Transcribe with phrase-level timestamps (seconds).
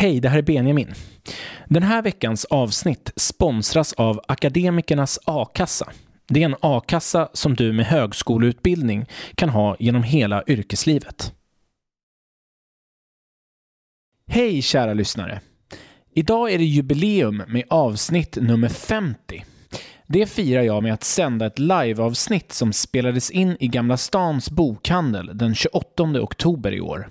[0.00, 0.94] Hej, det här är Benjamin.
[1.66, 5.92] Den här veckans avsnitt sponsras av Akademikernas a-kassa.
[6.28, 11.32] Det är en a-kassa som du med högskoleutbildning kan ha genom hela yrkeslivet.
[14.26, 15.40] Hej kära lyssnare!
[16.14, 19.44] Idag är det jubileum med avsnitt nummer 50.
[20.10, 25.30] Det firar jag med att sända ett liveavsnitt som spelades in i Gamla Stans bokhandel
[25.34, 27.08] den 28 oktober i år.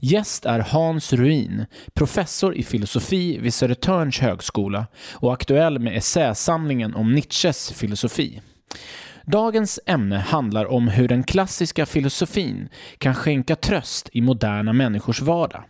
[0.00, 7.14] Gäst är Hans Ruin, professor i filosofi vid Södertörns högskola och aktuell med essäsamlingen om
[7.14, 8.40] Nietzsches filosofi.
[9.26, 12.68] Dagens ämne handlar om hur den klassiska filosofin
[12.98, 15.64] kan skänka tröst i moderna människors vardag.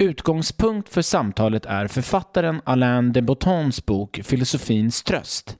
[0.00, 5.56] Utgångspunkt för samtalet är författaren Alain de Bottons bok Filosofins tröst.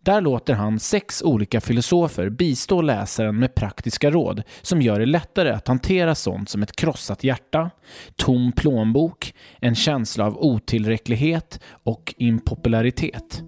[0.00, 5.50] Där låter han sex olika filosofer bistå läsaren med praktiska råd som gör det lättare
[5.50, 7.70] att hantera sånt som ett krossat hjärta,
[8.16, 13.42] tom plånbok, en känsla av otillräcklighet och impopularitet.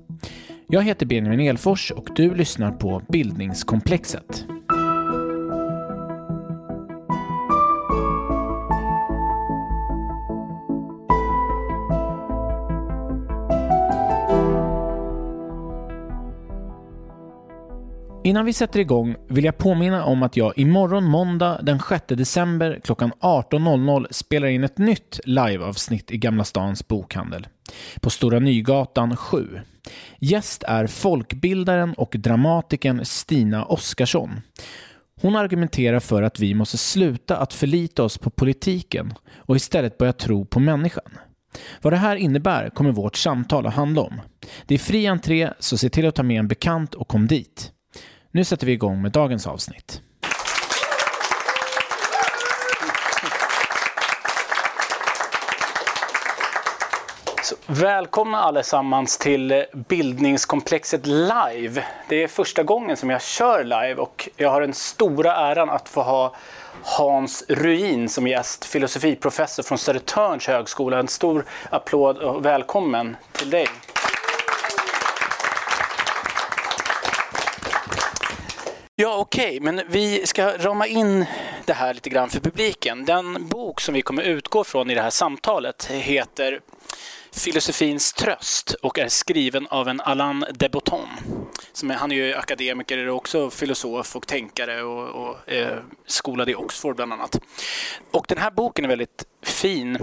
[0.68, 4.44] Jag heter Benjamin Elfors och du lyssnar på Bildningskomplexet.
[18.24, 22.80] Innan vi sätter igång vill jag påminna om att jag imorgon måndag den 6 december
[22.84, 27.46] klockan 18.00 spelar in ett nytt liveavsnitt i Gamla Stans bokhandel
[28.00, 29.60] på Stora Nygatan 7.
[30.18, 34.40] Gäst är folkbildaren och dramatikern Stina Oskarsson.
[35.20, 40.12] Hon argumenterar för att vi måste sluta att förlita oss på politiken och istället börja
[40.12, 41.10] tro på människan.
[41.82, 44.20] Vad det här innebär kommer vårt samtal att handla om.
[44.66, 47.72] Det är fri entré, så se till att ta med en bekant och kom dit.
[48.32, 50.02] Nu sätter vi igång med dagens avsnitt.
[57.42, 61.84] Så, välkomna allesammans till bildningskomplexet live.
[62.08, 65.88] Det är första gången som jag kör live och jag har den stora äran att
[65.88, 66.34] få ha
[66.82, 70.98] Hans Ruin som gäst, filosofiprofessor från Södertörns högskola.
[70.98, 73.66] En stor applåd och välkommen till dig.
[79.00, 79.60] Ja, okej, okay.
[79.60, 81.26] men vi ska rama in
[81.64, 83.04] det här lite grann för publiken.
[83.04, 86.60] Den bok som vi kommer utgå från i det här samtalet heter
[87.32, 91.08] Filosofins tröst och är skriven av en Alain de Botton.
[91.72, 96.48] Som är, han är ju akademiker och också filosof och tänkare och, och eh, skolad
[96.48, 97.40] i Oxford bland annat.
[98.10, 99.98] Och den här boken är väldigt fin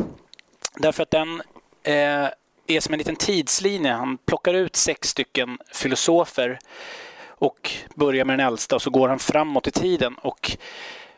[0.75, 1.41] därför att den
[1.83, 2.27] eh,
[2.67, 3.91] är som en liten tidslinje.
[3.91, 6.59] Han plockar ut sex stycken filosofer
[7.39, 10.57] och börjar med den äldsta och så går han framåt i tiden och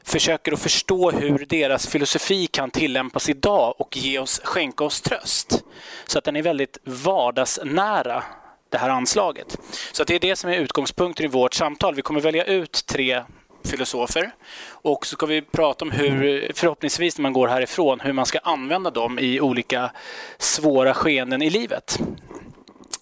[0.03, 5.63] försöker att förstå hur deras filosofi kan tillämpas idag och ge oss, skänka oss tröst.
[6.07, 8.23] Så att den är väldigt vardagsnära
[8.69, 9.57] det här anslaget.
[9.91, 11.95] Så att det är det som är utgångspunkten i vårt samtal.
[11.95, 13.23] Vi kommer välja ut tre
[13.63, 14.31] filosofer
[14.67, 18.39] och så ska vi prata om hur, förhoppningsvis när man går härifrån, hur man ska
[18.39, 19.91] använda dem i olika
[20.37, 21.99] svåra skeenden i livet.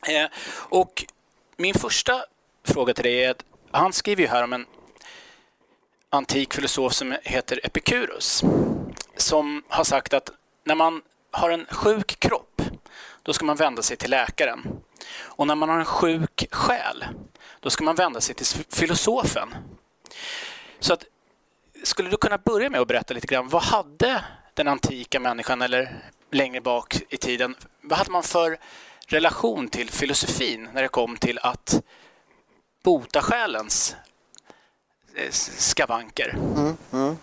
[0.08, 1.06] Eh, och
[1.58, 2.24] min första
[2.68, 4.66] fråga till dig är att han skriver ju här om en
[6.10, 8.44] antik filosof som heter Epikurus
[9.18, 10.30] som har sagt att
[10.64, 11.02] när man
[11.32, 12.62] har en sjuk kropp
[13.24, 14.68] då ska man vända sig till läkaren.
[15.20, 17.06] Och när man har en sjuk själ
[17.60, 19.56] då ska man vända sig till filosofen.
[20.80, 21.04] Så att,
[21.84, 24.24] skulle du kunna börja med att berätta lite grann vad hade
[24.54, 26.02] den antika människan eller
[26.32, 28.58] längre bak i tiden, vad hade man för
[29.08, 31.82] relation till filosofin när det kom till att
[32.88, 33.96] bota själens
[35.16, 36.38] eh, skavanker.
[36.56, 37.18] Mm, mm.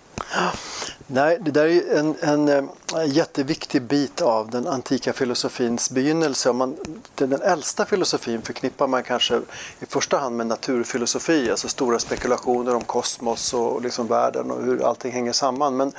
[1.07, 2.65] Nej, det där är en, en, eh,
[3.07, 6.53] jätteviktig bit av den antika filosofins begynnelse.
[6.53, 6.77] Man,
[7.15, 9.37] den, den äldsta filosofin förknippar man kanske
[9.81, 14.89] i första hand med naturfilosofi, alltså stora spekulationer om kosmos och liksom världen och hur
[14.89, 15.77] allting hänger samman.
[15.77, 15.93] Men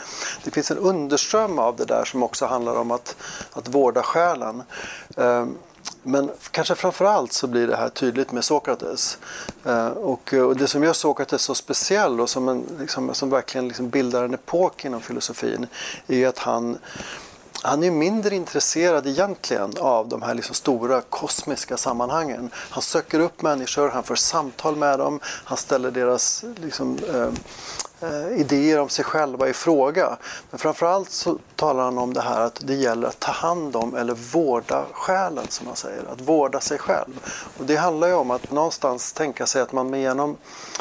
[0.43, 3.15] det finns en underström av det där som också handlar om att,
[3.53, 4.63] att vårda själen.
[5.15, 5.57] Um,
[6.03, 9.17] men kanske framförallt så blir det här tydligt med Sokrates.
[9.65, 13.29] Eh, och, eh, och, det som gör Sokrates så speciell och som, en, liksom, som
[13.29, 15.67] verkligen liksom bildar en epok inom filosofin
[16.07, 16.77] är att han
[17.65, 22.49] han är mindre intresserad egentligen av de här liksom stora kosmiska sammanhangen.
[22.53, 27.29] Han söker upp människor, han för samtal med dem, han ställer deras liksom, eh,
[28.05, 30.17] Eh, idéer om sig själva i fråga.
[30.49, 33.95] Men framförallt så talar han om det här att det gäller att ta hand om
[33.95, 37.19] eller vårda själen som man säger, att vårda sig själv.
[37.57, 40.37] Och det handlar ju om att någonstans tänka sig att man genom,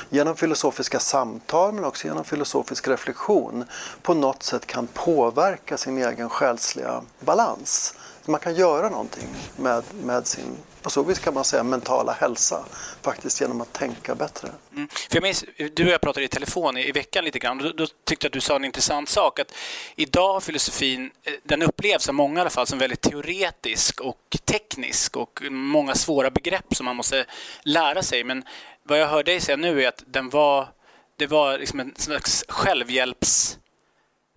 [0.09, 3.65] genom filosofiska samtal men också genom filosofisk reflektion
[4.03, 7.95] på något sätt kan påverka sin egen själsliga balans.
[8.27, 12.65] Man kan göra någonting med, med sin på så vis kan man säga mentala hälsa
[13.03, 14.49] faktiskt genom att tänka bättre.
[14.73, 14.89] Mm.
[14.89, 15.45] För jag minns,
[15.75, 18.25] du och jag pratade i telefon i, i veckan lite grann och då, då tyckte
[18.25, 19.55] jag att du sa en intressant sak att
[19.97, 24.37] idag har filosofin, eh, den upplevs av många i alla fall som väldigt teoretisk och
[24.45, 27.25] teknisk och många svåra begrepp som man måste
[27.63, 28.45] lära sig men
[28.83, 30.69] vad jag hör dig säga nu är att den var,
[31.17, 33.59] det var liksom en slags självhjälps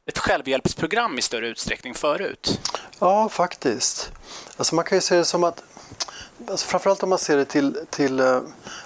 [0.07, 2.59] ett självhjälpsprogram i större utsträckning förut?
[2.99, 4.11] Ja, faktiskt.
[4.57, 5.63] Alltså man kan ju se det som att
[6.49, 8.41] alltså framförallt om man ser det till, till eh,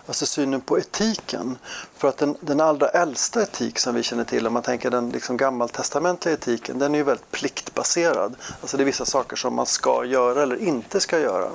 [0.05, 1.57] alltså synen på etiken.
[1.97, 5.09] För att den, den allra äldsta etik som vi känner till, om man tänker den
[5.09, 8.35] liksom gammaltestamentliga etiken, den är ju väldigt pliktbaserad.
[8.61, 11.49] Alltså det är vissa saker som man ska göra eller inte ska göra.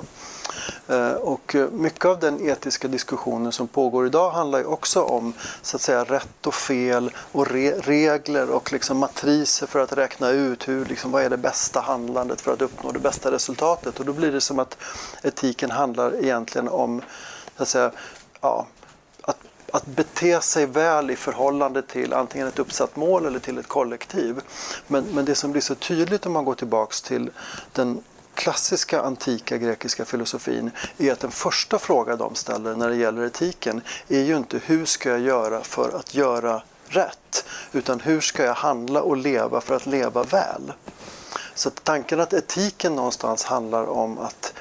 [0.87, 5.33] Eh, och eh, mycket av den etiska diskussionen som pågår idag handlar ju också om
[5.61, 10.29] så att säga, rätt och fel och re regler och liksom matriser för att räkna
[10.29, 13.99] ut hur, liksom, vad är det bästa handlandet för att uppnå det bästa resultatet.
[13.99, 14.77] Och då blir det som att
[15.23, 17.01] etiken handlar egentligen om
[17.57, 17.91] så att säga,
[18.41, 18.67] ja,
[19.21, 19.37] att,
[19.71, 24.41] att bete sig väl i förhållande till antingen ett uppsatt mål eller till ett kollektiv.
[24.87, 27.29] Men, men det som blir så tydligt om man går tillbaks till
[27.73, 28.03] den
[28.37, 33.81] klassiska antika grekiska filosofin är att den första fråga de ställer när det gäller etiken
[34.07, 38.53] är ju inte hur ska jag göra för att göra rätt utan hur ska jag
[38.53, 40.73] handla och leva för att leva väl.
[41.55, 44.53] Så tanken att etiken någonstans handlar om att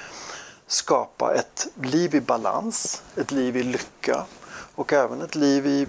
[0.67, 4.25] skapa ett liv i balans, ett liv i lycka
[4.75, 5.87] och även ett liv i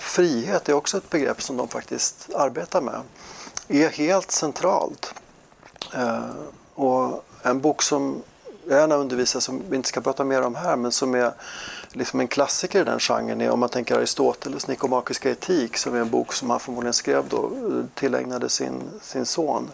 [0.00, 3.00] frihet är också ett begrepp som de faktiskt arbetar med.
[3.68, 5.14] är helt centralt.
[5.94, 6.30] Eh,
[6.74, 8.22] och en bok som
[8.68, 11.32] jag gärna undervisar, som vi inte ska prata mer om här, men som är
[11.92, 16.00] liksom en klassiker i den genren är om man tänker Aristoteles Nikomakiska etik som är
[16.00, 19.70] en bok som han förmodligen skrev då, eh, tillägnade sin, sin son.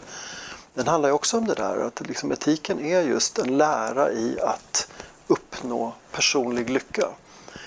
[0.75, 4.41] Den handlar ju också om det där att liksom etiken är just en lära i
[4.41, 4.88] att
[5.26, 7.06] uppnå personlig lycka.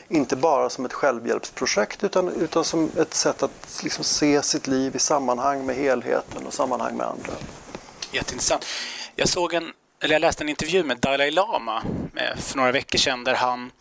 [0.07, 4.95] Inte bara som ett självhjälpsprojekt utan, utan som ett sätt att liksom se sitt liv
[4.95, 7.33] i sammanhang med helheten och sammanhang med andra.
[8.11, 8.65] Jätteintressant.
[9.15, 11.83] Jag såg en, eller jag läste en intervju med Dalai Lama
[12.15, 13.71] eh, för några veckor sedan där han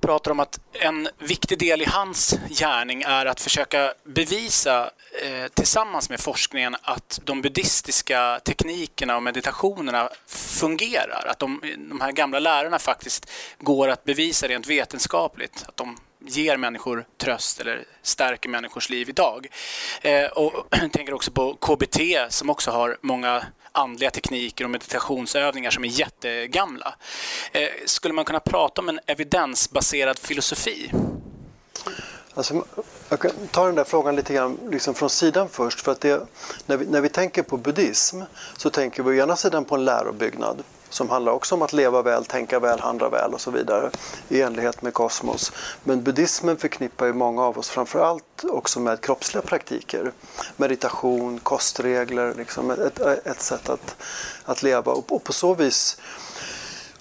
[0.00, 4.90] pratar om att en viktig del i hans gärning är att försöka bevisa
[5.22, 11.26] eh, tillsammans med forskningen att de buddhistiska teknikerna och meditationerna fungerar.
[11.28, 11.60] Att de,
[11.90, 15.64] de här gamla lärarna faktiskt går att bevisa rent vetenskapligt.
[15.68, 19.46] Att de ger människor tröst eller stärker människors liv idag.
[20.02, 23.46] Eh, och jag tänker också på KBT som också har många
[23.78, 26.94] andliga tekniker och meditationsövningar som är jättegamla.
[27.52, 30.92] Eh, skulle man kunna prata om en evidensbaserad filosofi?
[32.34, 32.64] Alltså,
[33.08, 35.80] jag kan ta den där frågan lite grann liksom från sidan först.
[35.80, 36.26] För att det,
[36.66, 38.22] när, vi, när vi tänker på buddhism
[38.56, 42.02] så tänker vi å ena sidan på en lärobyggnad som handlar också om att leva
[42.02, 43.90] väl, tänka väl, handla väl och så vidare
[44.28, 45.52] i enlighet med kosmos.
[45.84, 50.12] Men buddhismen förknippar ju många av oss framförallt också med kroppsliga praktiker.
[50.56, 53.96] Meditation, kostregler, liksom ett, ett sätt att,
[54.44, 55.98] att leva och, och på så vis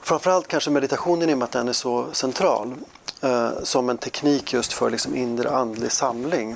[0.08, 2.76] Framförallt kanske meditationen i och med att den är så central
[3.22, 6.56] eh, som en teknik just för liksom inre andlig samling.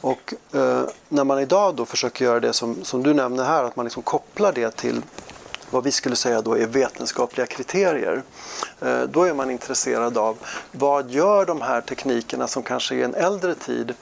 [0.00, 3.76] Och eh, när man idag då försöker göra det som, som du nämner här, att
[3.76, 5.02] man liksom kopplar det till
[5.70, 8.22] vad vi skulle säga då är vetenskapliga kriterier.
[8.80, 10.38] Eh, då är man intresserad av
[10.72, 13.94] vad gör de här teknikerna som kanske i en äldre tid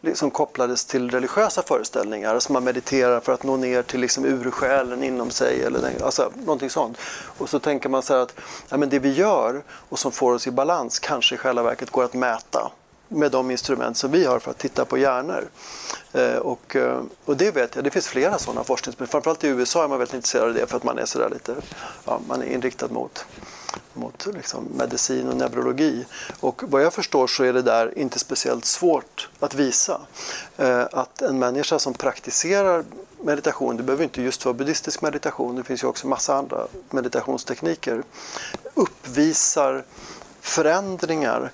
[0.00, 2.34] liksom kopplades till religiösa föreställningar.
[2.34, 6.70] Alltså man mediterar för att nå ner till liksom ursjälen inom sig eller alltså någonting
[6.70, 6.98] sånt.
[7.38, 8.34] Och så tänker man så här att
[8.68, 11.90] ja, men det vi gör och som får oss i balans kanske i själva verket
[11.90, 12.70] går att mäta
[13.12, 15.44] med de instrument som vi har för att titta på hjärnor.
[16.12, 19.10] Eh, och, eh, och det vet jag, det finns flera sådana forskningsmetoder.
[19.10, 21.54] Framförallt i USA är man väldigt intresserad av det för att man är sådär lite,
[22.04, 23.24] ja, man är inriktad mot,
[23.94, 26.04] mot liksom medicin och neurologi.
[26.40, 30.00] Och vad jag förstår så är det där inte speciellt svårt att visa.
[30.56, 32.84] Eh, att en människa som praktiserar
[33.24, 38.02] meditation, det behöver inte just vara buddhistisk meditation, det finns ju också massa andra meditationstekniker,
[38.74, 39.84] uppvisar
[40.40, 41.52] förändringar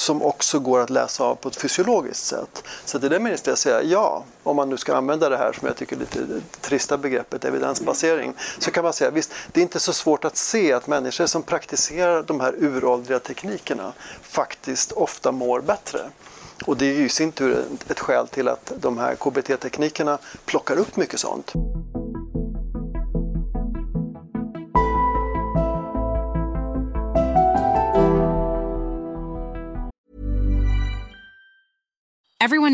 [0.00, 2.64] som också går att läsa av på ett fysiologiskt sätt.
[2.84, 5.52] Så det är det minst jag säga ja, om man nu ska använda det här
[5.52, 6.18] som jag tycker lite
[6.60, 10.72] trista begreppet evidensbasering, så kan man säga visst, det är inte så svårt att se
[10.72, 13.92] att människor som praktiserar de här uråldriga teknikerna
[14.22, 16.00] faktiskt ofta mår bättre.
[16.66, 20.76] Och det är ju i sin tur ett skäl till att de här KBT-teknikerna plockar
[20.76, 21.52] upp mycket sånt.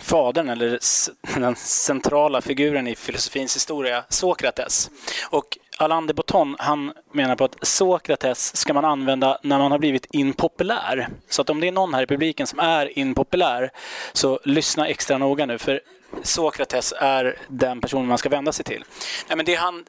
[0.00, 0.78] fadern eller
[1.40, 4.90] den centrala figuren i filosofins historia, Sokrates.
[5.30, 9.78] Och Alain de Botton, han menar på att Sokrates ska man använda när man har
[9.78, 11.08] blivit impopulär.
[11.28, 13.70] Så att om det är någon här i publiken som är impopulär,
[14.12, 15.80] så lyssna extra noga nu, för
[16.22, 18.84] Sokrates är den personen man ska vända sig till.
[19.28, 19.84] Nej, men det, han,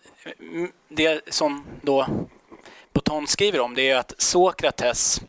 [0.89, 2.07] det som då
[2.93, 5.21] Botton skriver om, det är att Sokrates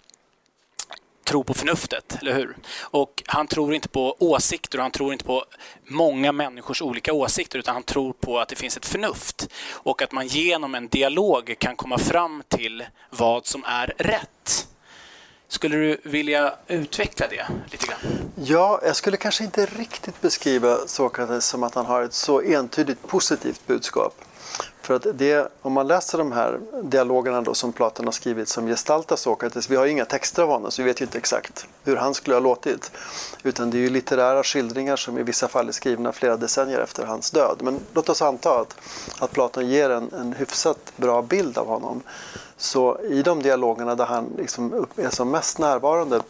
[1.25, 2.57] tro på förnuftet, eller hur?
[2.81, 5.45] Och han tror inte på åsikter och han tror inte på
[5.87, 10.13] många människors olika åsikter utan han tror på att det finns ett förnuft och att
[10.13, 14.69] man genom en dialog kan komma fram till vad som är rätt.
[15.49, 17.99] Skulle du vilja utveckla det lite grann?
[18.35, 23.07] Ja, jag skulle kanske inte riktigt beskriva Sokrates som att han har ett så entydigt
[23.07, 24.25] positivt budskap.
[24.83, 28.67] För att det, om man läser de här dialogerna då som Platon har skrivit som
[28.67, 31.67] gestaltar Sokrates, vi har ju inga texter av honom så vi vet ju inte exakt
[31.85, 32.93] hur han skulle ha låtit.
[33.43, 37.07] Utan det är ju litterära skildringar som i vissa fall är skrivna flera decennier efter
[37.07, 37.57] hans död.
[37.61, 38.77] Men låt oss anta att,
[39.19, 42.03] att Platon ger en, en hyfsat bra bild av honom.
[42.57, 46.21] Så i de dialogerna där han liksom är som mest närvarande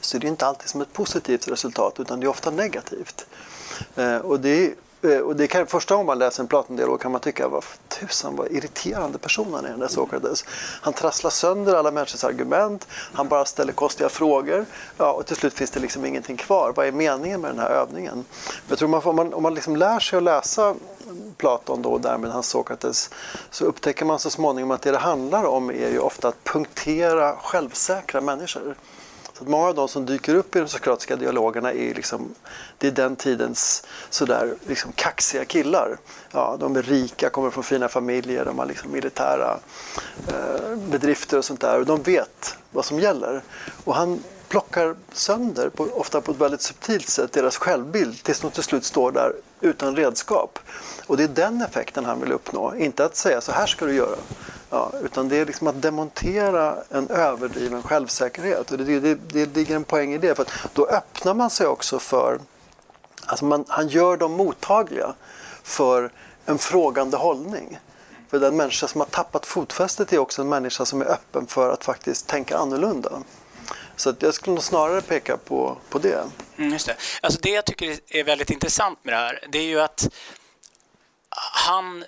[0.00, 3.26] så är det inte alltid som ett positivt resultat utan det är ofta negativt.
[3.96, 4.74] Eh, och det är
[5.06, 8.36] Eh, och det kan, första gången man läser en Platon-dialog kan man tycka vad tusan
[8.36, 10.44] vad irriterande person han är den där Sokrates.
[10.82, 15.54] Han trasslar sönder alla människors argument, han bara ställer konstiga frågor ja, och till slut
[15.54, 16.72] finns det liksom ingenting kvar.
[16.76, 18.24] Vad är meningen med den här övningen?
[18.68, 20.74] Jag tror man får, om man, om man liksom lär sig att läsa
[21.36, 23.10] Platon då, och därmed hans Sokrates
[23.50, 27.36] så upptäcker man så småningom att det det handlar om är ju ofta att punktera
[27.36, 28.74] självsäkra människor.
[29.36, 32.34] Så att många av de som dyker upp i de sokratiska dialogerna är, liksom,
[32.78, 35.98] det är den tidens sådär, liksom kaxiga killar.
[36.32, 39.58] Ja, de är rika, kommer från fina familjer, de har liksom militära
[40.28, 41.80] eh, bedrifter och sånt där.
[41.80, 43.42] Och de vet vad som gäller.
[43.84, 48.50] Och han plockar sönder, på, ofta på ett väldigt subtilt sätt, deras självbild tills de
[48.50, 50.58] till slut står där utan redskap.
[51.06, 53.94] Och det är den effekten han vill uppnå, inte att säga så här ska du
[53.94, 54.16] göra.
[54.70, 58.70] Ja, utan det är liksom att demontera en överdriven självsäkerhet.
[58.70, 60.34] Och det, det, det ligger en poäng i det.
[60.34, 62.40] För då öppnar man sig också för...
[63.26, 65.14] Alltså man, han gör dem mottagliga
[65.62, 66.10] för
[66.46, 67.78] en frågande hållning.
[68.30, 71.70] För den människa som har tappat fotfästet är också en människa som är öppen för
[71.72, 73.10] att faktiskt tänka annorlunda.
[73.96, 76.24] Så jag skulle nog snarare peka på, på det.
[76.56, 76.96] Mm, just det.
[77.20, 80.08] Alltså det jag tycker är väldigt intressant med det här, det är ju att
[81.66, 82.04] han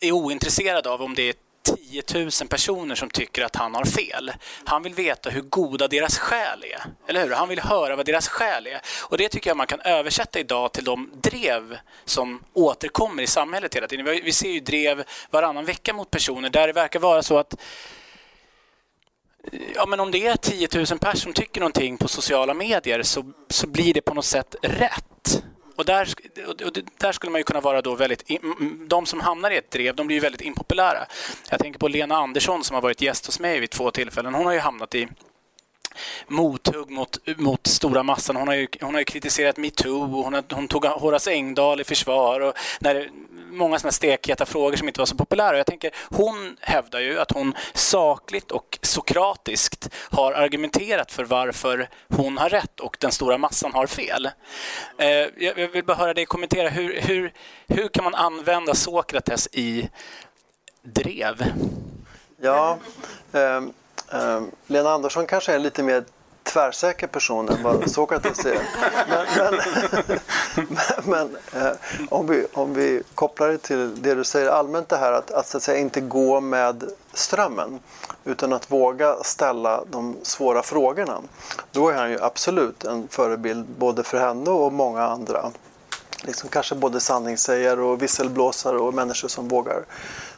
[0.00, 1.34] är ointresserad av om det är
[1.66, 4.32] 10 000 personer som tycker att han har fel.
[4.64, 6.84] Han vill veta hur goda deras skäl är.
[7.08, 7.30] Eller hur?
[7.30, 8.80] Han vill höra vad deras skäl är.
[9.02, 13.74] Och det tycker jag man kan översätta idag till de drev som återkommer i samhället
[13.74, 14.06] hela tiden.
[14.06, 17.54] Vi ser ju drev varannan vecka mot personer där det verkar vara så att
[19.74, 23.32] Ja, men om det är 10 000 personer som tycker någonting på sociala medier så,
[23.48, 25.42] så blir det på något sätt rätt.
[25.76, 26.08] Och där,
[26.66, 28.30] och där skulle man ju kunna vara då väldigt...
[28.88, 31.06] De som hamnar i ett drev, de blir ju väldigt impopulära.
[31.50, 34.34] Jag tänker på Lena Andersson som har varit gäst hos mig vid två tillfällen.
[34.34, 35.08] Hon har ju hamnat i
[36.28, 38.36] mothugg mot, mot stora massan.
[38.36, 41.80] Hon har ju, hon har ju kritiserat metoo och hon, har, hon tog Horace Engdahl
[41.80, 42.40] i försvar.
[42.40, 43.10] Och när
[43.56, 45.56] många sådana stekheta frågor som inte var så populära.
[45.56, 52.38] Jag tänker, hon hävdar ju att hon sakligt och sokratiskt har argumenterat för varför hon
[52.38, 54.30] har rätt och den stora massan har fel.
[54.98, 55.08] Eh,
[55.38, 57.32] jag vill bara höra dig kommentera, hur, hur,
[57.66, 59.88] hur kan man använda Sokrates i
[60.82, 61.44] drev?
[62.40, 62.78] Ja,
[63.32, 63.56] eh,
[64.12, 66.04] eh, Lena Andersson kanske är lite mer
[66.46, 68.58] tvärsäker person än vad Sokrates är.
[69.08, 69.58] Men, men,
[71.04, 71.72] men eh,
[72.08, 75.46] om, vi, om vi kopplar det till det du säger allmänt det här att, att,
[75.46, 77.80] så att säga, inte gå med strömmen
[78.24, 81.20] utan att våga ställa de svåra frågorna.
[81.72, 85.50] Då är han ju absolut en förebild både för henne och många andra.
[86.22, 89.84] Liksom kanske både sanningssägare och visselblåsare och människor som vågar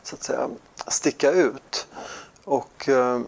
[0.02, 0.48] så att säga,
[0.86, 1.86] sticka ut.
[2.44, 3.20] Och, eh,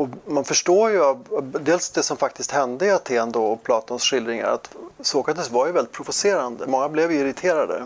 [0.00, 1.24] och man förstår ju av
[1.60, 5.72] dels det som faktiskt hände i Aten då och Platons skildringar att Sokrates var ju
[5.72, 6.66] väldigt provocerande.
[6.66, 7.84] Många blev irriterade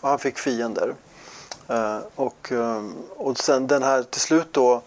[0.00, 0.94] och han fick fiender.
[1.68, 2.82] Eh, och, eh,
[3.16, 4.82] och sen den här till slut då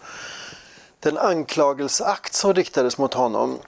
[1.00, 3.58] den anklagelseakt som riktades mot honom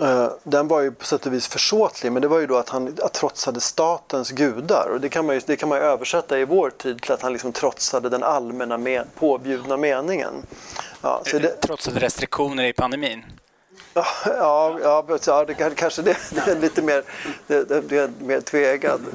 [0.00, 2.68] eh, den var ju på sätt och vis försåtlig men det var ju då att
[2.68, 6.44] han trotsade statens gudar och det kan man ju, det kan man ju översätta i
[6.44, 10.32] vår tid till att han liksom trotsade den allmänna med, påbjudna meningen.
[11.02, 13.24] Ja, så det, trotsade restriktioner i pandemin?
[13.94, 14.78] Ja, ja,
[15.26, 17.02] ja, det kanske det, det är lite mer,
[17.46, 19.00] det, det är mer tvegad.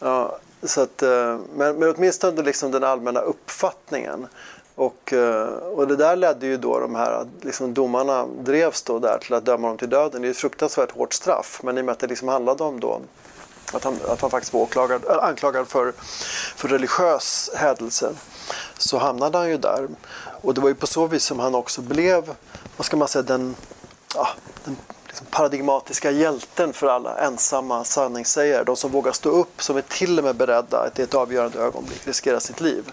[0.00, 4.26] Ja, så att, eh, men, men åtminstone liksom den allmänna uppfattningen.
[4.74, 9.18] Och, eh, och det där ledde ju då de här liksom domarna drevs då där
[9.18, 10.22] till att döma dem till döden.
[10.22, 12.80] Det är ett fruktansvärt hårt straff men i och med att det liksom handlade om
[12.80, 13.00] då
[13.72, 15.92] att han, att han faktiskt var åklagad, anklagad för,
[16.56, 18.12] för religiös hädelse
[18.78, 19.88] så hamnade han ju där.
[20.40, 22.34] Och det var ju på så vis som han också blev,
[22.76, 23.56] vad ska man säga, den,
[24.14, 24.28] ja,
[24.64, 24.76] den
[25.06, 28.64] liksom paradigmatiska hjälten för alla ensamma sanningssägare.
[28.64, 31.58] De som vågar stå upp, som är till och med beredda att i ett avgörande
[31.58, 32.92] ögonblick riskera sitt liv.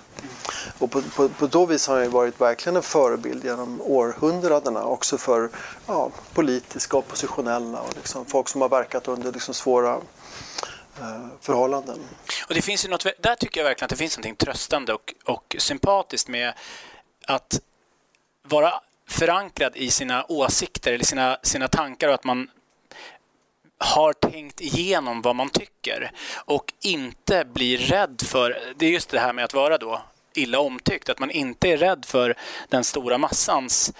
[0.80, 4.84] Och på, på, på så vis har han ju varit verkligen en förebild genom århundradena
[4.84, 5.50] också för
[5.88, 9.94] ja, politiska oppositionella och liksom folk som har verkat under liksom svåra
[11.00, 12.00] eh, förhållanden.
[12.48, 15.14] Och det finns ju något, där tycker jag verkligen att det finns något tröstande och,
[15.25, 16.54] och sympatiskt med
[17.27, 17.62] att
[18.44, 18.74] vara
[19.08, 22.50] förankrad i sina åsikter eller sina, sina tankar och att man
[23.77, 29.20] har tänkt igenom vad man tycker och inte blir rädd för, det är just det
[29.20, 30.01] här med att vara då
[30.33, 32.35] illa omtyckt, att man inte är rädd för
[32.70, 33.94] den stora massans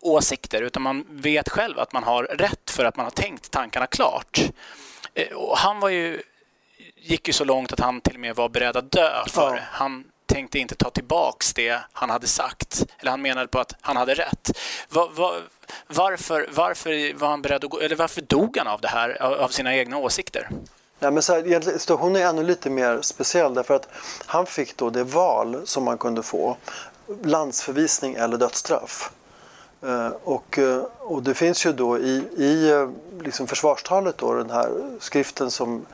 [0.00, 3.86] åsikter utan man vet själv att man har rätt för att man har tänkt tankarna
[3.86, 4.40] klart.
[5.14, 6.22] Eh, och han var ju,
[6.96, 9.62] gick ju så långt att han till och med var beredd att dö för ja.
[9.70, 12.86] Han tänkte inte ta tillbaks det han hade sagt.
[12.98, 14.58] Eller han menade på att han hade rätt.
[14.88, 15.32] Va, va,
[15.86, 19.48] varför, varför var han beredd att gå, eller varför dog han av det här, av
[19.48, 20.48] sina egna åsikter?
[20.98, 23.88] Nej, men så här, situationen är ännu lite mer speciell därför att
[24.26, 26.56] han fick då det val som man kunde få.
[27.22, 29.10] Landsförvisning eller dödsstraff.
[29.82, 32.90] Eh, och, eh, och det finns ju då i, i eh,
[33.22, 35.86] liksom försvarstalet då den här skriften som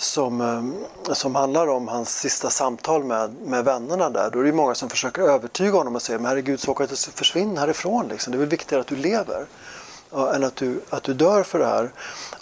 [0.00, 4.30] som, eh, som handlar om hans sista samtal med, med vännerna där.
[4.30, 7.58] Då är det många som försöker övertyga honom och säger men herregud så Sokrates försvinn
[7.58, 8.30] härifrån liksom.
[8.30, 9.46] Det är väl viktigare att du lever
[10.10, 11.90] ja, än att du, att du dör för det här.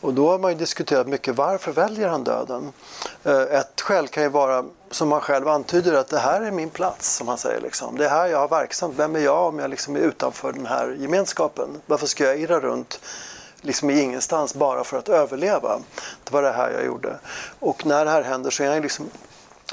[0.01, 2.73] Och då har man ju diskuterat mycket varför väljer han döden?
[3.25, 6.71] Eh, ett skäl kan ju vara, som han själv antyder, att det här är min
[6.71, 7.61] plats, som han säger.
[7.61, 7.97] Liksom.
[7.97, 8.94] Det är här jag har verksamt.
[8.97, 11.68] Vem är jag om jag liksom är utanför den här gemenskapen?
[11.87, 13.01] Varför ska jag irra runt
[13.61, 15.81] liksom i ingenstans bara för att överleva?
[16.25, 17.18] Det var det här jag gjorde.
[17.59, 19.11] Och när det här händer så är han liksom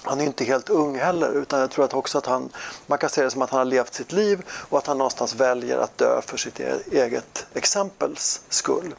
[0.04, 2.50] han är inte helt ung heller utan jag tror att också att han,
[2.88, 5.36] man kan se det som att han har levt sitt liv och att han någonstans
[5.36, 8.96] väljer att dö för sitt e-, eget exempels skull.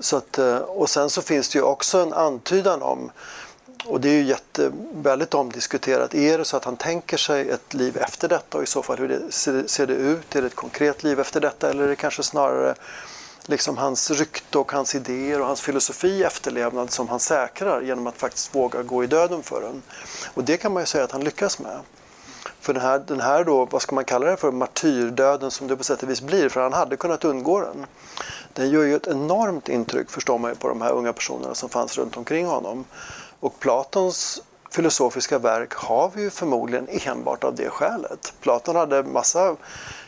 [0.00, 3.10] Så att, eh, och sen så finns det ju också en antydan om
[3.86, 6.14] och det är ju jätte, väldigt omdiskuterat.
[6.14, 8.98] Är det så att han tänker sig ett liv efter detta och i så fall
[8.98, 9.32] hur det,
[9.68, 10.36] ser det ut?
[10.36, 12.74] Är det ett konkret liv efter detta eller är det kanske snarare
[13.46, 18.16] liksom hans rykte och hans idéer och hans filosofi efterlevnad som han säkrar genom att
[18.16, 19.82] faktiskt våga gå i döden för den.
[20.34, 21.80] Och det kan man ju säga att han lyckas med.
[22.60, 25.76] För den här, den här då, vad ska man kalla det för, martyrdöden som det
[25.76, 27.86] på sätt och vis blir, för han hade kunnat undgå den.
[28.52, 31.68] Den gör ju ett enormt intryck, förstår man ju, på de här unga personerna som
[31.68, 32.84] fanns runt omkring honom.
[33.40, 38.32] Och Platons filosofiska verk har vi ju förmodligen enbart av det skälet.
[38.40, 39.56] Platon hade massa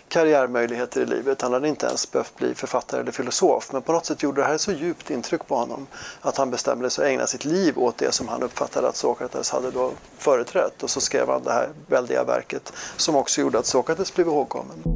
[0.08, 1.42] karriärmöjligheter i livet.
[1.42, 3.72] Han hade inte ens behövt bli författare eller filosof.
[3.72, 5.86] Men på något sätt gjorde det här så djupt intryck på honom
[6.20, 9.50] att han bestämde sig att ägna sitt liv åt det som han uppfattade att Sokrates
[9.50, 10.82] hade då företrätt.
[10.82, 14.95] Och så skrev han det här väldiga verket som också gjorde att Sokrates blev ihågkommen.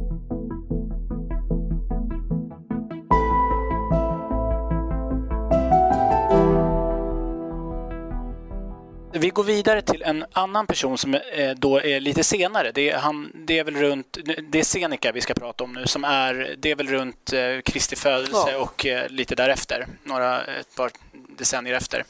[9.21, 12.71] Vi går vidare till en annan person som eh, då är lite senare.
[12.71, 14.17] Det är, han, det är väl runt,
[14.49, 17.61] det är Seneca vi ska prata om nu, som är, det är väl runt eh,
[17.65, 18.57] Kristi födelse ja.
[18.57, 20.91] och eh, lite därefter, några, ett par
[21.37, 22.03] decennier efter.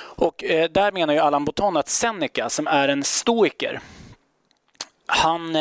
[0.00, 3.80] Och där menar ju Allan Boton att Seneca, som är en stoiker,
[5.06, 5.56] han,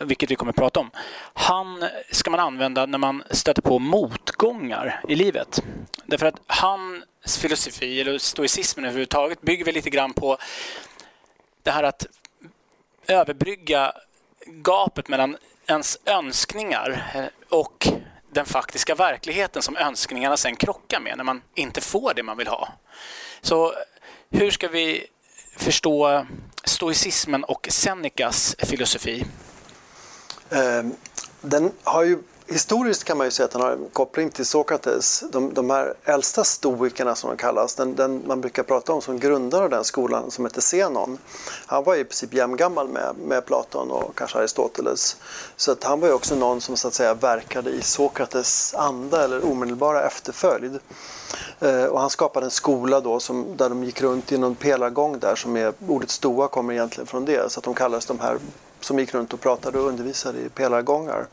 [0.00, 0.90] vilket vi kommer att prata om,
[1.32, 5.62] han ska man använda när man stöter på motgångar i livet.
[6.06, 10.38] Därför att hans filosofi, eller stoicismen överhuvudtaget, bygger väl lite grann på
[11.62, 12.06] det här att
[13.06, 13.92] överbrygga
[14.46, 17.02] gapet mellan ens önskningar
[17.48, 17.88] och
[18.32, 22.48] den faktiska verkligheten som önskningarna sen krockar med när man inte får det man vill
[22.48, 22.68] ha.
[23.40, 23.74] Så
[24.30, 25.06] hur ska vi
[25.56, 26.26] förstå
[26.64, 29.24] stoicismen och Senecas filosofi?
[30.50, 30.94] Ehm,
[31.40, 35.24] den har ju Historiskt kan man ju säga att den har en koppling till Sokrates.
[35.32, 39.18] De, de här äldsta stoikerna som de kallas, den, den, man brukar prata om som
[39.18, 41.18] grundare av den skolan som heter Zenon.
[41.66, 45.16] Han var i princip jämngammal med, med Platon och kanske Aristoteles.
[45.56, 49.24] Så att han var ju också någon som så att säga verkade i Sokrates anda
[49.24, 50.78] eller omedelbara efterföljd.
[51.60, 55.18] Eh, och han skapade en skola då som, där de gick runt i någon pelargång
[55.18, 57.52] där som är, ordet stoa kommer egentligen från det.
[57.52, 58.38] Så att de kallades de här
[58.80, 61.26] som gick runt och pratade och undervisade i pelargångar.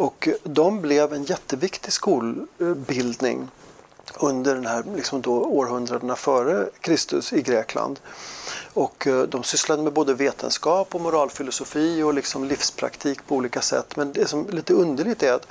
[0.00, 3.48] Och de blev en jätteviktig skolbildning
[4.20, 8.00] under den här liksom då århundradena före Kristus i Grekland.
[8.74, 13.96] Och eh, de sysslade med både vetenskap och moralfilosofi och liksom livspraktik på olika sätt.
[13.96, 15.46] Men det som är lite underligt är att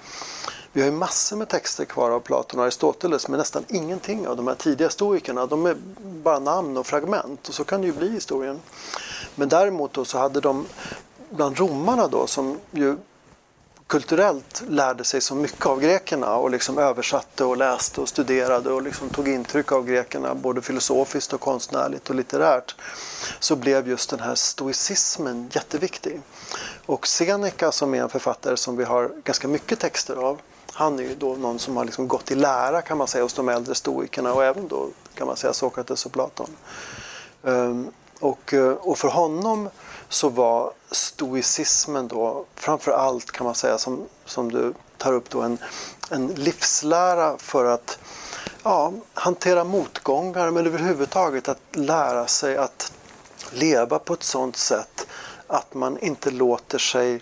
[0.73, 4.37] vi har ju massor med texter kvar av Platon och Aristoteles men nästan ingenting av
[4.37, 5.45] de här tidiga stoikerna.
[5.45, 8.59] De är bara namn och fragment och så kan det ju bli i historien.
[9.35, 10.65] Men däremot då så hade de
[11.29, 12.97] bland romarna då som ju
[13.89, 18.81] kulturellt lärde sig så mycket av grekerna och liksom översatte och läste och studerade och
[18.81, 22.75] liksom tog intryck av grekerna både filosofiskt och konstnärligt och litterärt
[23.39, 26.21] så blev just den här stoicismen jätteviktig.
[26.85, 30.41] Och Seneca som är en författare som vi har ganska mycket texter av
[30.73, 33.33] han är ju då någon som har liksom gått i lära kan man säga hos
[33.33, 36.49] de äldre stoikerna och även då kan man säga Sokrates och Platon.
[37.41, 39.69] Um, och, och för honom
[40.09, 45.41] så var stoicismen då framför allt kan man säga som, som du tar upp då
[45.41, 45.57] en,
[46.09, 47.99] en livslära för att
[48.63, 52.91] ja, hantera motgångar men överhuvudtaget att lära sig att
[53.51, 55.07] leva på ett sådant sätt
[55.47, 57.21] att man inte låter sig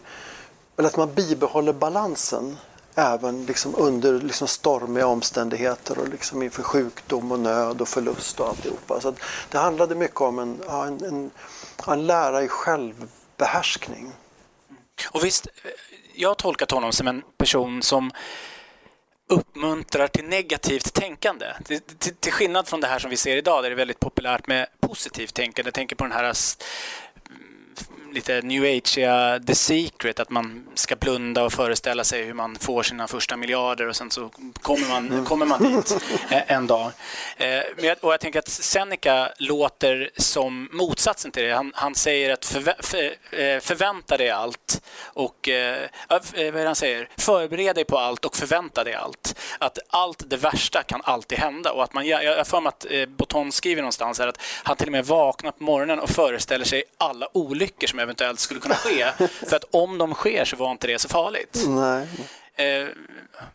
[0.78, 2.58] eller att man bibehåller balansen
[2.96, 8.48] även liksom under liksom stormiga omständigheter och liksom inför sjukdom och nöd och förlust och
[8.48, 9.02] alltihopa.
[9.02, 9.14] Så
[9.50, 11.32] det handlade mycket om en, en, en,
[11.94, 14.12] en lära i självbehärskning.
[15.12, 15.48] Och visst,
[16.16, 18.12] jag har tolkat honom som en person som
[19.30, 21.46] uppmuntrar till negativt tänkande.
[21.66, 24.00] Till, till, till, skillnad från det här som vi ser idag där det är väldigt
[24.00, 25.68] populärt med positivt tänkande.
[25.68, 26.34] Jag tänker på den här
[28.18, 28.96] lite new age
[29.48, 33.88] The Secret, att man ska blunda och föreställa sig hur man får sina första miljarder
[33.88, 34.30] och sen så
[34.62, 35.26] kommer man, mm.
[35.26, 35.98] kommer man dit
[36.30, 36.92] eh, en dag.
[37.38, 37.62] Eh,
[38.02, 41.54] och jag tänker att Seneca låter som motsatsen till det.
[41.54, 43.04] Han, han säger att förvä för,
[43.40, 45.50] eh, förvänta dig allt och
[46.10, 47.10] vad är han säger?
[47.18, 49.40] Förbered dig på allt och förvänta dig allt.
[49.60, 53.10] Att allt det värsta kan alltid hända och att man, jag har för mig att
[53.10, 56.84] Boton skriver någonstans här att han till och med vaknar på morgonen och föreställer sig
[56.98, 59.06] alla olyckor som eventuellt skulle kunna ske.
[59.48, 61.64] För att om de sker så var inte det så farligt.
[61.68, 62.08] Nej.
[62.60, 62.88] Eh,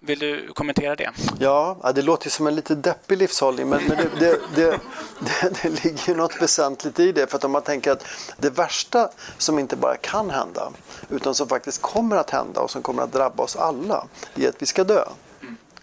[0.00, 1.10] vill du kommentera det?
[1.38, 4.78] Ja, det låter som en lite deppig livshållning men, men det, det,
[5.20, 7.26] det, det, ligger något väsentligt i det.
[7.26, 10.72] För att om man tänker att det värsta som inte bara kan hända
[11.10, 14.62] utan som faktiskt kommer att hända och som kommer att drabba oss alla är att
[14.62, 15.04] vi ska dö.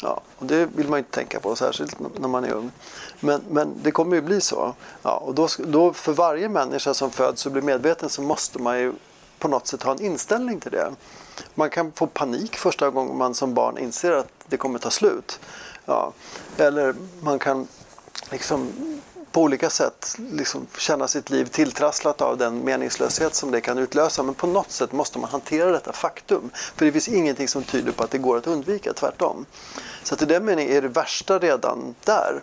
[0.01, 2.71] Ja, och det vill man inte tänka på särskilt när man är ung.
[3.19, 4.73] Men, men det kommer ju bli så.
[5.01, 8.79] Ja, och då, då för varje människa som föds och blir medveten så måste man
[8.79, 8.93] ju
[9.39, 10.91] på något sätt ha en inställning till det.
[11.55, 15.39] Man kan få panik första gången man som barn inser att det kommer ta slut.
[15.85, 16.13] Ja.
[16.57, 17.67] Eller man kan
[18.31, 18.71] liksom
[19.31, 24.23] på olika sätt liksom känna sitt liv tilltrasslat av den meningslöshet som det kan utlösa.
[24.23, 26.49] Men på något sätt måste man hantera detta faktum.
[26.53, 29.45] För det finns ingenting som tyder på att det går att undvika, tvärtom.
[30.03, 32.41] Så att i den meningen är det värsta redan där.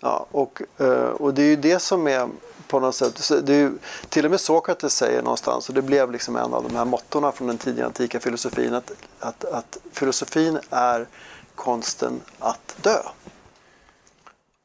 [0.00, 2.28] Ja, och, eh, och det är ju det som är
[2.72, 6.12] på något sätt, det är ju, till och med Sokrates säger någonstans, och det blev
[6.12, 10.58] liksom en av de här mottorna från den tidiga antika filosofin, att, att, att filosofin
[10.70, 11.06] är
[11.54, 12.98] konsten att dö.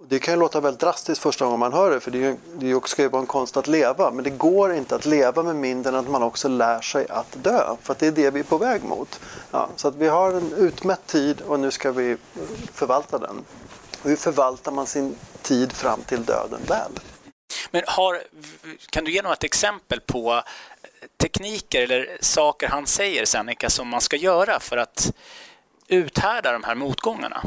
[0.09, 2.37] Det kan ju låta väldigt drastiskt första gången man hör det för det, är ju,
[2.53, 4.11] det är ska ju vara en konst att leva.
[4.11, 7.43] Men det går inte att leva med mindre än att man också lär sig att
[7.43, 7.75] dö.
[7.81, 9.19] För att det är det vi är på väg mot.
[9.51, 12.17] Ja, så att vi har en utmätt tid och nu ska vi eh,
[12.73, 13.45] förvalta den.
[14.01, 16.91] Och hur förvaltar man sin tid fram till döden väl?
[17.71, 18.21] Men har,
[18.89, 20.41] kan du ge något exempel på eh,
[21.17, 25.13] tekniker eller saker han säger, Seneca, som man ska göra för att
[25.87, 27.43] uthärda de här motgångarna?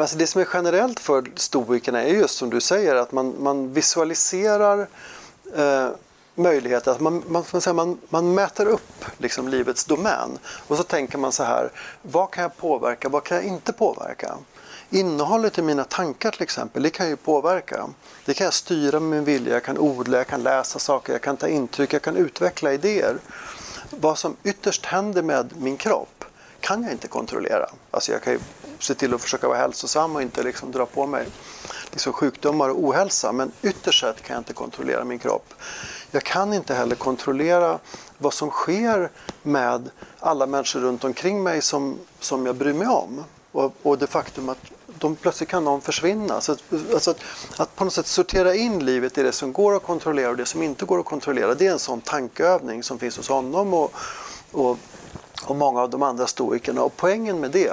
[0.00, 3.72] Alltså det som är generellt för stoikerna är just som du säger att man, man
[3.72, 4.86] visualiserar
[5.56, 5.88] eh,
[6.34, 6.90] möjligheter.
[6.90, 11.42] Att man, man, man, man mäter upp liksom livets domän och så tänker man så
[11.42, 11.70] här.
[12.02, 13.08] Vad kan jag påverka?
[13.08, 14.36] Vad kan jag inte påverka?
[14.90, 17.88] Innehållet i mina tankar till exempel, det kan jag ju påverka.
[18.24, 21.22] Det kan jag styra med min vilja, jag kan odla, jag kan läsa saker, jag
[21.22, 23.16] kan ta intryck, jag kan utveckla idéer.
[23.90, 26.15] Vad som ytterst händer med min kropp
[26.60, 27.66] kan jag inte kontrollera.
[27.90, 28.38] Alltså jag kan ju
[28.78, 31.26] se till att försöka vara hälsosam och inte liksom dra på mig
[31.90, 33.32] liksom sjukdomar och ohälsa.
[33.32, 35.54] Men ytterst sett kan jag inte kontrollera min kropp.
[36.10, 37.78] Jag kan inte heller kontrollera
[38.18, 39.10] vad som sker
[39.42, 39.90] med
[40.20, 43.24] alla människor runt omkring mig som, som jag bryr mig om.
[43.52, 44.58] Och, och det faktum att
[44.98, 46.40] de plötsligt kan någon försvinna.
[46.40, 46.56] Så,
[46.94, 47.20] alltså att,
[47.56, 50.46] att, på något sätt sortera in livet i det som går att kontrollera och det
[50.46, 51.54] som inte går att kontrollera.
[51.54, 53.92] Det är en sån tankeövning som finns hos honom och,
[54.52, 54.78] och,
[55.44, 56.82] och många av de andra stoikerna.
[56.82, 57.72] Och poängen med det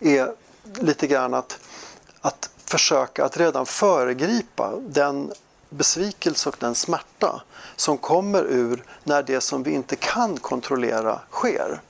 [0.00, 0.34] är
[0.80, 1.58] lite grann att,
[2.20, 5.32] att försöka att redan föregripa den
[5.70, 7.42] besvikelse och den smärta
[7.76, 11.80] som kommer ur när det som vi inte kan kontrollera sker.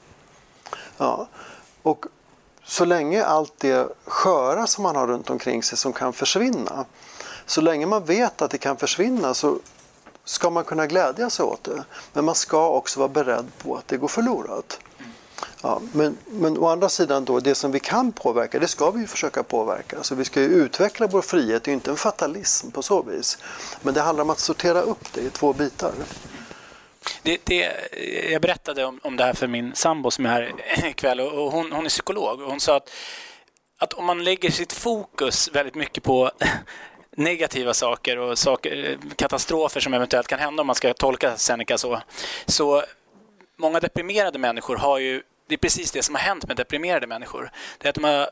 [0.98, 1.28] Ja.
[1.82, 2.06] Och
[2.64, 6.84] så länge allt det sköra som man har runt omkring sig som kan försvinna,
[7.46, 9.58] så länge man vet att det kan försvinna så
[10.24, 11.84] ska man kunna glädja sig åt det.
[12.12, 14.80] Men man ska också vara beredd på att det går förlorat.
[15.62, 19.00] Ja, men, men å andra sidan då, det som vi kan påverka, det ska vi
[19.00, 20.02] ju försöka påverka.
[20.02, 23.02] Så vi ska ju utveckla vår frihet, det är ju inte en fatalism på så
[23.02, 23.38] vis.
[23.82, 25.92] Men det handlar om att sortera upp det i två bitar.
[27.22, 27.72] Det, det,
[28.30, 30.52] jag berättade om, om det här för min sambo som är här
[30.86, 32.90] ikväll och hon, hon är psykolog och hon sa att,
[33.78, 36.30] att om man lägger sitt fokus väldigt mycket på
[37.16, 41.78] negativa saker och saker, eh, katastrofer som eventuellt kan hända om man ska tolka Seneca
[41.78, 42.00] så,
[42.46, 42.84] så
[43.56, 47.50] många deprimerade människor har ju det är precis det som har hänt med deprimerade människor.
[47.78, 48.30] Det är att de har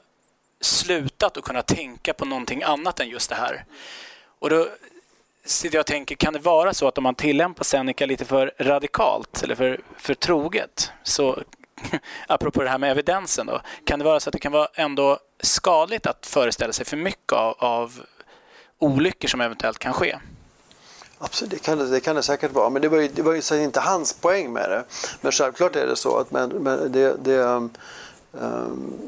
[0.60, 3.64] slutat att kunna tänka på någonting annat än just det här.
[4.38, 4.68] Och då
[5.44, 8.52] sitter jag och tänker, kan det vara så att om man tillämpar Seneca lite för
[8.58, 11.42] radikalt eller för, för troget, så
[12.26, 15.18] apropå det här med evidensen då, kan det vara så att det kan vara ändå
[15.40, 18.02] skadligt att föreställa sig för mycket av, av
[18.80, 20.18] olyckor som eventuellt kan ske?
[21.18, 22.70] Absolut, det kan det, det kan det säkert vara.
[22.70, 24.84] Men det var ju, det var ju inte hans poäng med det.
[25.20, 27.70] Men självklart är det så att men, men det, det, um,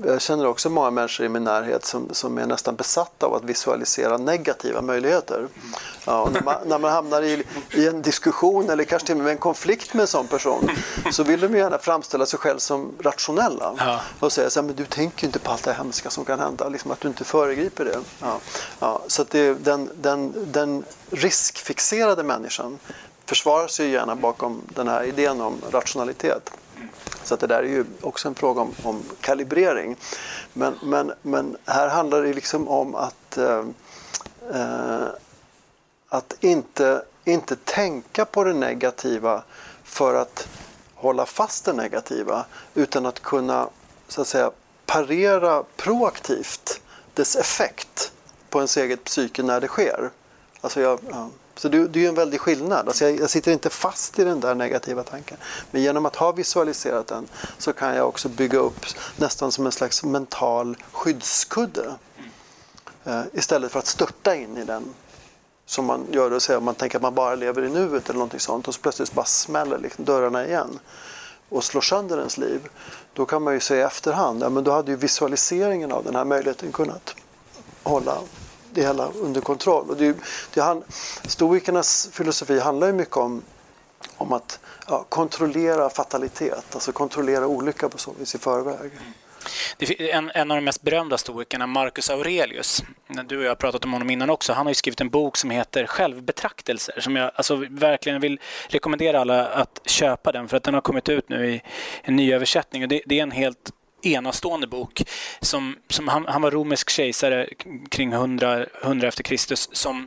[0.05, 3.45] jag känner också många människor i min närhet som, som är nästan besatta av att
[3.45, 5.49] visualisera negativa möjligheter.
[6.05, 9.33] Ja, när, man, när, man, hamnar i, i, en diskussion eller kanske till och med
[9.33, 10.71] en konflikt med en sån person
[11.13, 14.01] så vill de gärna framställa sig själv som rationella ja.
[14.21, 16.69] och säga så här, men du tänker inte på allt det hemska som kan hända,
[16.69, 17.99] liksom att du inte föregriper det.
[18.21, 18.39] Ja,
[18.79, 22.79] ja, så det, den, den, den riskfixerade människan
[23.27, 26.51] försvarar sig gärna bakom den här idén om rationalitet.
[27.25, 29.97] Så att det där är ju också en fråga om, om kalibrering.
[30.53, 33.65] Men, men, men här handlar det liksom om att, eh,
[34.55, 35.07] eh,
[36.09, 39.43] att inte, inte tänka på det negativa
[39.85, 40.49] för att
[40.95, 43.69] hålla fast det negativa utan att kunna
[44.09, 44.51] så att säga,
[44.87, 46.81] parera proaktivt
[47.15, 48.13] dess effekt
[48.51, 50.11] på ens eget psyke när det sker.
[50.61, 51.31] Alltså jag, ja.
[51.55, 52.89] Så det, det är en väldig skillnad.
[52.89, 55.37] Alltså jag, jag, sitter inte fast i den där negativa tanken.
[55.71, 58.87] Men genom att ha visualiserat den så kan jag också bygga upp
[59.17, 61.95] nästan som en slags mental skyddskudde.
[63.05, 64.95] Eh, istället för att störta in i den
[65.67, 68.19] som man gör och säger, om man tänker att man bara lever i nuet eller
[68.19, 70.79] någonting sånt och så plötsligt bara smäller liksom dörrarna igen
[71.49, 72.69] och slår sönder ens liv.
[73.13, 76.17] Då kan man ju säga i efterhand, ja, men då hade ju visualiseringen av den
[76.17, 77.15] här möjligheten kunnat
[77.83, 78.19] hålla
[78.75, 79.91] det hela under kontroll.
[79.91, 80.17] Och det,
[80.55, 80.83] det,
[81.25, 83.43] stoikernas filosofi handlar ju mycket om,
[84.17, 88.91] om att ja, kontrollera fatalitet, alltså kontrollera olycka på så vis i förväg.
[89.99, 92.83] En, en, av de mest berömda stoikerna, Marcus Aurelius,
[93.27, 95.51] du och jag har pratat om honom innan också, han har skrivit en bok som
[95.51, 100.75] heter Självbetraktelser som jag alltså, verkligen vill rekommendera alla att köpa den för att den
[100.75, 101.63] har kommit ut nu i
[102.03, 103.73] en ny översättning och det, det är en helt
[104.03, 105.03] enastående bok.
[105.41, 107.49] Som, som han, han var romersk kejsare
[107.91, 110.07] kring 100, 100 efter Kristus, som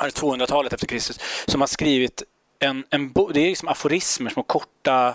[0.00, 2.22] 200-talet efter Kristus, som har skrivit
[2.58, 5.14] en, en bok, det är liksom aforismer, små korta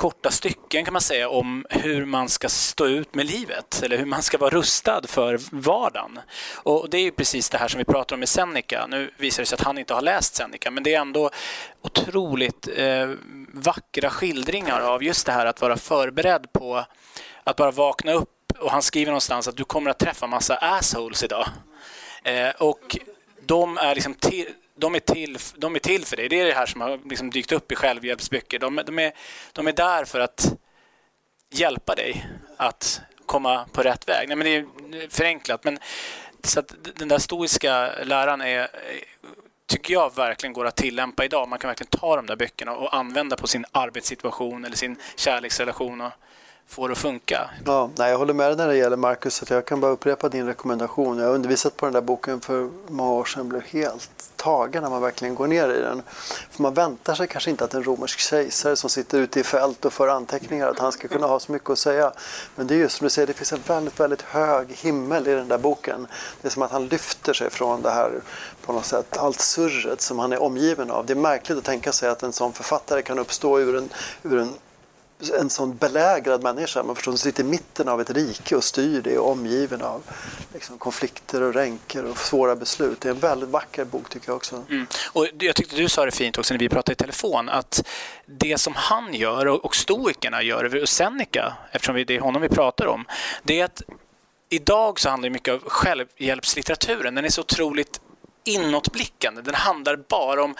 [0.00, 4.04] korta stycken kan man säga om hur man ska stå ut med livet eller hur
[4.04, 6.18] man ska vara rustad för vardagen.
[6.54, 8.86] Och det är ju precis det här som vi pratar om i Seneca.
[8.86, 11.30] Nu visar det sig att han inte har läst Seneca men det är ändå
[11.82, 13.10] otroligt eh,
[13.52, 16.84] vackra skildringar av just det här att vara förberedd på
[17.44, 21.24] att bara vakna upp och han skriver någonstans att du kommer att träffa massa assholes
[21.24, 21.48] idag.
[22.24, 22.98] Eh, och
[23.46, 24.46] de är liksom till,
[24.80, 26.28] de är, till, de är till för dig.
[26.28, 28.58] Det är det här som har liksom dykt upp i självhjälpsböcker.
[28.58, 29.12] De, de, är,
[29.52, 30.52] de är där för att
[31.50, 34.28] hjälpa dig att komma på rätt väg.
[34.28, 35.78] Nej, men det är förenklat, men
[36.44, 38.68] så att den där stoiska läran är,
[39.66, 41.48] tycker jag verkligen går att tillämpa idag.
[41.48, 46.00] Man kan verkligen ta de där böckerna och använda på sin arbetssituation eller sin kärleksrelation
[46.00, 46.12] och
[46.70, 47.50] få det att funka.
[47.64, 49.42] Ja, nej, jag håller med dig när det gäller Marcus.
[49.42, 51.18] Att jag kan bara upprepa din rekommendation.
[51.18, 53.48] Jag har undervisat på den där boken för många år sedan.
[53.48, 56.02] blev helt tagen när man verkligen går ner i den.
[56.50, 59.84] För man väntar sig kanske inte att en romersk kejsare som sitter ute i fält
[59.84, 62.12] och för anteckningar att han ska kunna ha så mycket att säga.
[62.56, 65.34] Men det är just som du säger, det finns en väldigt, väldigt hög himmel i
[65.34, 66.06] den där boken.
[66.42, 68.20] Det är som att han lyfter sig från det här
[68.66, 71.06] på något sätt, allt surret som han är omgiven av.
[71.06, 73.88] Det är märkligt att tänka sig att en sån författare kan uppstå ur en,
[74.22, 74.54] ur en
[75.40, 79.02] en sån belägrad människa, man förstår, som sitter i mitten av ett rike och styr
[79.02, 80.02] det och omgiven av
[80.54, 83.00] liksom, konflikter och ränker och svåra beslut.
[83.00, 84.64] Det är en väldigt vacker bok tycker jag också.
[84.70, 84.86] Mm.
[85.12, 87.84] Och jag tyckte du sa det fint också när vi pratade i telefon, att
[88.26, 92.86] det som han gör och stoikerna gör, och Seneca, eftersom det är honom vi pratar
[92.86, 93.04] om,
[93.42, 93.82] det är att
[94.48, 97.14] idag så handlar det mycket av självhjälpslitteraturen.
[97.14, 98.00] Den är så otroligt
[98.44, 99.42] inåtblickande.
[99.42, 100.54] Den handlar bara om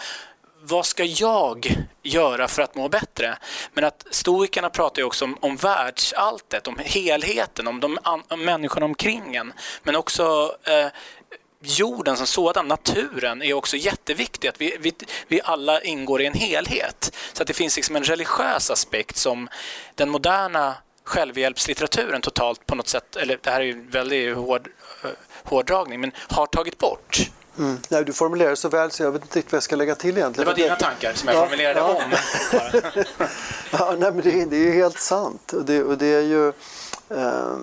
[0.63, 3.37] vad ska jag göra för att må bättre?
[3.73, 8.85] Men att stoikerna pratar ju också om, om världsalltet, om helheten, om, de, om människorna
[8.85, 9.53] omkring en.
[9.83, 10.87] Men också eh,
[11.61, 14.47] jorden som sådan, naturen, är också jätteviktig.
[14.47, 14.93] Att vi, vi,
[15.27, 17.15] vi alla ingår i en helhet.
[17.33, 19.49] Så att det finns liksom en religiös aspekt som
[19.95, 24.67] den moderna självhjälpslitteraturen totalt på något sätt, eller det här är ju väldigt hård,
[25.03, 25.09] eh,
[25.43, 27.31] hårdragning, men har tagit bort.
[27.61, 27.77] Mm.
[27.89, 30.17] Nej, du formulerar så väl så jag vet inte riktigt vad jag ska lägga till
[30.17, 30.45] egentligen.
[30.45, 32.03] Det var dina tankar som jag ja, formulerade ja.
[32.05, 32.11] om.
[33.71, 35.53] ja, nej, men det, det är ju helt sant.
[35.53, 36.47] Och det, och det är ju...
[37.09, 37.57] Eh,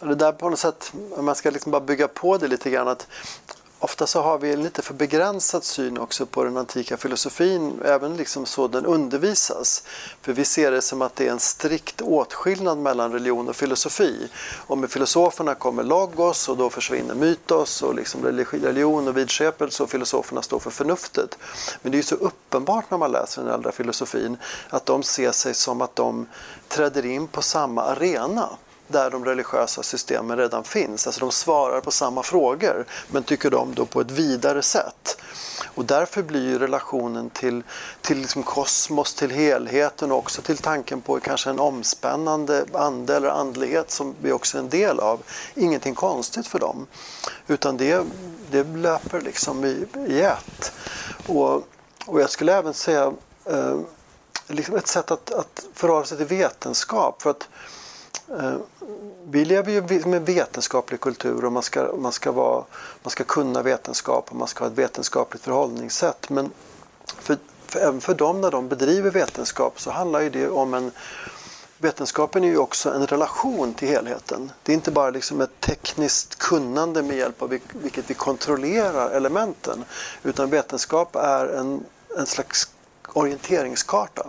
[0.00, 2.88] det där på något sätt, man ska liksom bara bygga på det lite grann.
[2.88, 3.06] att
[3.84, 8.16] Ofta så har vi en lite för begränsad syn också på den antika filosofin, även
[8.16, 9.82] liksom så den undervisas.
[10.20, 14.28] För vi ser det som att det är en strikt åtskillnad mellan religion och filosofi.
[14.66, 19.90] Och med filosoferna kommer logos och då försvinner mytos och liksom religion och vidskepelse och
[19.90, 21.38] filosoferna står för förnuftet.
[21.82, 24.36] Men det är ju så uppenbart när man läser den äldre filosofin
[24.68, 26.26] att de ser sig som att de
[26.68, 28.48] träder in på samma arena
[28.92, 31.06] där de religiösa systemen redan finns.
[31.06, 35.16] Alltså de svarar på samma frågor men tycker de då på ett vidare sätt.
[35.74, 37.62] Och därför blir relationen till,
[38.00, 43.28] till liksom kosmos, till helheten och också till tanken på kanske en omspännande ande eller
[43.28, 45.22] andlighet som vi också är en del av,
[45.54, 46.86] ingenting konstigt för dem.
[47.46, 48.04] Utan det,
[48.50, 50.72] det löper liksom i, i ett.
[51.26, 51.54] Och,
[52.06, 53.12] och jag skulle även säga
[53.44, 53.78] eh,
[54.48, 57.22] liksom ett sätt att, att förhålla sig till vetenskap.
[57.22, 57.48] För att
[58.28, 58.56] Eh,
[59.24, 62.64] vi lever ju med vetenskaplig kultur och man ska, man, ska vara,
[63.02, 66.30] man ska kunna vetenskap och man ska ha ett vetenskapligt förhållningssätt.
[66.30, 66.50] Men
[67.04, 70.90] för, för, även för dem när de bedriver vetenskap så handlar ju det om en
[71.82, 74.52] Vetenskapen är ju också en relation till helheten.
[74.62, 79.84] Det är inte bara liksom ett tekniskt kunnande med hjälp av vilket vi kontrollerar elementen.
[80.22, 81.84] Utan vetenskap är en,
[82.18, 82.68] en slags
[83.06, 84.26] orienteringskarta.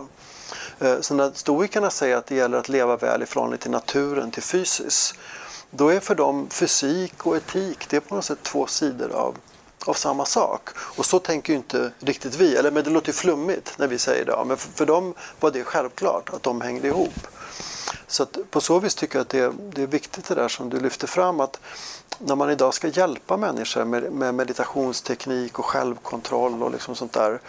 [0.78, 4.30] Eh, så när stoikerna säger att det gäller att leva väl i förhållande till naturen,
[4.30, 5.14] till fysis,
[5.70, 9.36] då är för dem fysik och etik, det är på något sätt två sidor av,
[9.86, 10.68] av samma sak.
[10.76, 13.98] Och så tänker ju inte riktigt vi, eller men det låter ju flummigt när vi
[13.98, 17.26] säger det, men för, för dem var det självklart att de hängde ihop.
[18.06, 20.80] Så på så vis tycker jag att det, det är viktigt det där som du
[20.80, 21.60] lyfter fram att
[22.18, 27.40] när man idag ska hjälpa människor med, med, meditationsteknik och självkontroll och liksom sånt där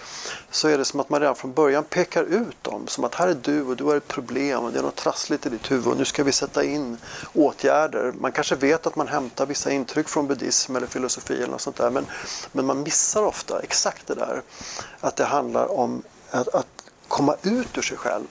[0.50, 3.28] så är det som att man redan från början pekar ut dem som att här
[3.28, 5.88] är du och du har ett problem och det är något trassligt i ditt huvud
[5.88, 6.98] och nu ska vi sätta in
[7.34, 8.14] åtgärder.
[8.20, 11.78] Man kanske vet att man hämtar vissa intryck från buddhism eller filosofi eller något sånt
[11.78, 12.06] där men,
[12.52, 14.42] men man missar ofta exakt det där
[15.00, 16.68] att det handlar om att, att
[17.08, 18.28] komma ut ur sig själv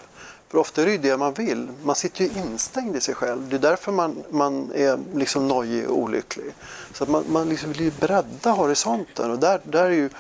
[0.55, 1.69] för ofta är det ju det man vill.
[1.83, 3.49] Man sitter ju instängd i sig själv.
[3.49, 6.55] Det är därför man, man är liksom nojig och olycklig.
[6.93, 10.11] Så att man, man liksom vill ju bredda horisonten och där, där är ju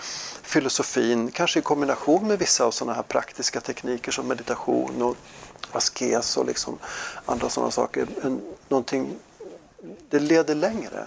[0.42, 5.16] filosofin, kanske i kombination med vissa av sådana här praktiska tekniker som meditation och
[5.73, 6.79] askes och liksom
[7.27, 9.16] andra sådana saker, en, någonting,
[10.11, 11.07] det leder längre.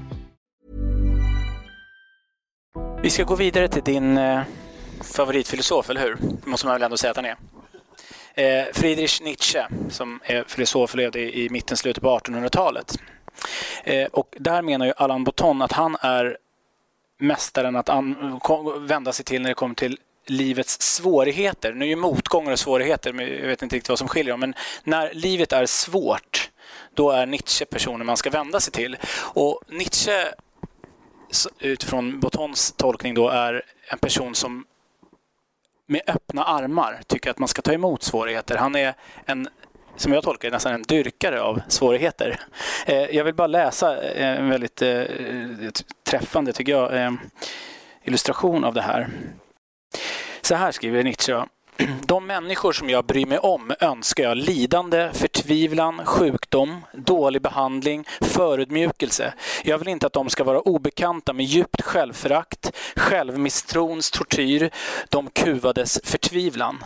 [3.03, 4.41] Vi ska gå vidare till din eh,
[5.01, 6.17] favoritfilosof, eller hur?
[6.21, 7.37] Det måste man väl ändå säga att han är.
[8.33, 12.97] Eh, Friedrich Nietzsche, som är filosof och levde i, i mitten, slutet på 1800-talet.
[13.83, 16.37] Eh, och där menar ju Allan Botton att han är
[17.19, 19.97] mästaren att an, kom, vända sig till när det kommer till
[20.27, 21.73] livets svårigheter.
[21.73, 24.39] Nu är ju motgångar och svårigheter, men jag vet inte riktigt vad som skiljer dem,
[24.39, 26.49] men när livet är svårt,
[26.93, 28.97] då är Nietzsche personen man ska vända sig till.
[29.33, 30.25] Och Nietzsche,
[31.59, 33.61] utifrån Bottons tolkning då, är
[33.91, 34.65] en person som
[35.87, 38.57] med öppna armar tycker att man ska ta emot svårigheter.
[38.57, 38.93] Han är
[39.25, 39.47] en
[39.95, 42.39] som jag tolkar det, nästan en dyrkare av svårigheter.
[42.85, 45.03] Eh, jag vill bara läsa eh, en väldigt eh,
[46.03, 47.11] träffande, tycker jag, eh,
[48.03, 49.09] illustration av det här.
[50.41, 51.45] Så här skriver Nietzsche.
[52.01, 59.33] De människor som jag bryr mig om önskar jag lidande, förtvivlan, sjukdom, dålig behandling, förödmjukelse.
[59.63, 64.69] Jag vill inte att de ska vara obekanta med djupt självförakt, självmisstrons tortyr,
[65.09, 66.83] de kuvades förtvivlan.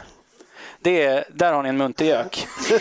[0.80, 2.48] Det är, där har ni en muntergök.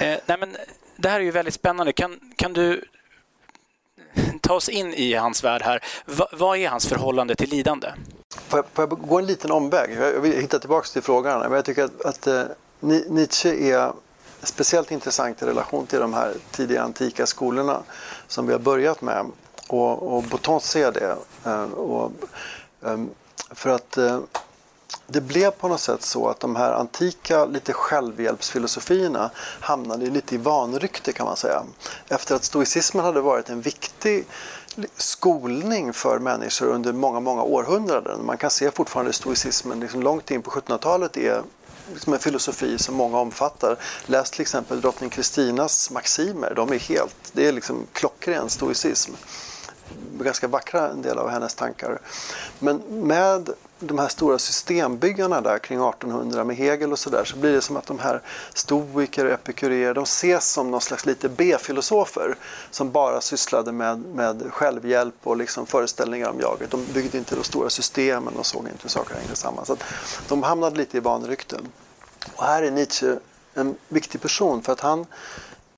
[0.00, 0.56] eh, nej men,
[0.96, 1.92] det här är ju väldigt spännande.
[1.92, 2.84] Kan, kan du
[4.40, 5.80] ta oss in i hans värld här?
[6.04, 7.88] Va, vad är hans förhållande till lidande?
[8.34, 9.96] Får jag, får jag gå en liten omväg?
[10.00, 11.40] Jag vill hitta tillbaka till frågan.
[11.40, 12.42] Men jag tycker att, att eh,
[12.80, 13.92] Nietzsche är
[14.42, 17.82] speciellt intressant i relation till de här tidiga antika skolorna
[18.26, 19.26] som vi har börjat med.
[19.68, 21.16] Och, och Botton ser det.
[21.44, 22.12] Eh, och,
[22.84, 22.98] eh,
[23.50, 24.20] för att eh,
[25.06, 30.38] det blev på något sätt så att de här antika lite självhjälpsfilosofierna hamnade lite i
[30.38, 31.62] vanrykte kan man säga.
[32.08, 34.26] Efter att stoicismen hade varit en viktig
[34.96, 38.26] skolning för människor under många, många århundraden.
[38.26, 41.42] Man kan se fortfarande stoicismen liksom långt in på 1700-talet är
[41.92, 43.76] liksom en filosofi som många omfattar.
[44.06, 49.12] Läs till exempel drottning Kristinas maximer, de är helt, det är liksom klockren stoicism.
[50.20, 51.98] Ganska vackra en del av hennes tankar.
[52.58, 57.52] Men med de här stora systembyggarna där kring 1800 med Hegel och sådär så blir
[57.52, 58.22] det som att de här
[58.54, 62.36] stoiker och epikureer de ses som någon slags lite B-filosofer
[62.70, 66.70] som bara sysslade med, med självhjälp och liksom föreställningar om jaget.
[66.70, 69.66] De byggde inte de stora systemen och såg inte hur saker hängde samman.
[69.66, 69.76] Så
[70.28, 71.68] de hamnade lite i vanrykten.
[72.36, 73.16] Och här är Nietzsche
[73.54, 75.06] en viktig person för att han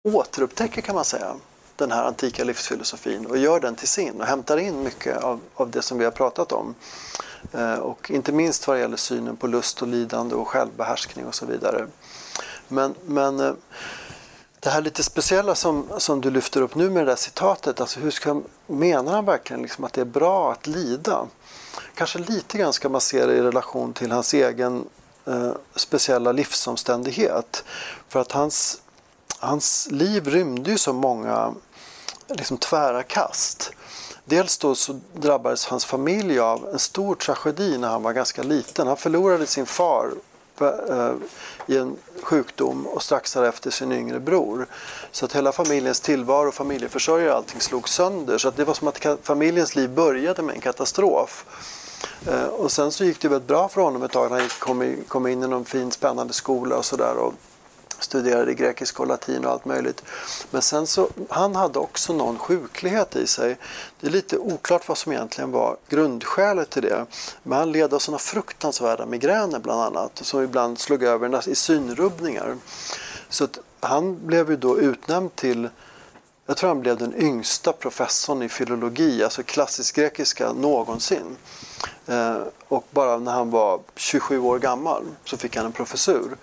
[0.02, 1.34] återupptäcker kan man säga
[1.79, 5.70] den här antika livsfilosofin och gör den till sin och hämtar in mycket av, av
[5.70, 6.74] det som vi har pratat om.
[7.53, 11.35] Eh, och inte minst vad det gäller synen på lust och lidande och självbehärskning och
[11.35, 11.87] så vidare.
[12.68, 13.53] Men, men eh,
[14.61, 18.01] det här lite speciella som, som du lyfter upp nu med det där citatet, alltså
[18.01, 21.26] hur ska, menar han verkligen liksom att det är bra att lida?
[21.95, 24.85] Kanske lite grann ska man se det i relation till hans egen
[25.26, 27.64] eh, speciella livsomständighet.
[28.09, 28.83] För att hans,
[29.39, 31.55] hans liv rymde ju så många
[32.29, 33.72] liksom, tvära kast.
[34.24, 38.87] Dels då så drabbades hans familj av en stor tragedi när han var ganska liten.
[38.87, 40.11] Han förlorade sin far
[40.61, 41.12] eh,
[41.66, 44.66] i en sjukdom och strax därefter sin yngre bror.
[45.12, 48.39] Så att hela familjens tillvaro, familjeförsörjare och allting slog sönder.
[48.39, 51.45] Så att det var som att familjens liv började med en katastrof.
[52.26, 54.29] Eh, och sen så gick det väldigt bra för honom ett tag.
[54.29, 57.14] Han kom, kom in i någon fin spännande skola och sådär
[57.99, 60.03] studerade grekiska och latin och allt möjligt.
[60.51, 63.57] Men sen så, han hade också någon sjuklighet i sig.
[64.01, 67.07] Det är lite oklart vad som egentligen var grundskälet till det.
[67.42, 72.57] Men han led av sådana fruktansvärda migräner bland annat som ibland slog över i synrubbningar.
[73.28, 75.68] Så att han blev ju då utnämnd till
[76.49, 81.36] jag tror han blev den yngsta professorn i filologi, alltså klassisk grekiska, någonsin.
[82.09, 86.36] Eh, och bara när han var 27 år gammal så fick han en professur.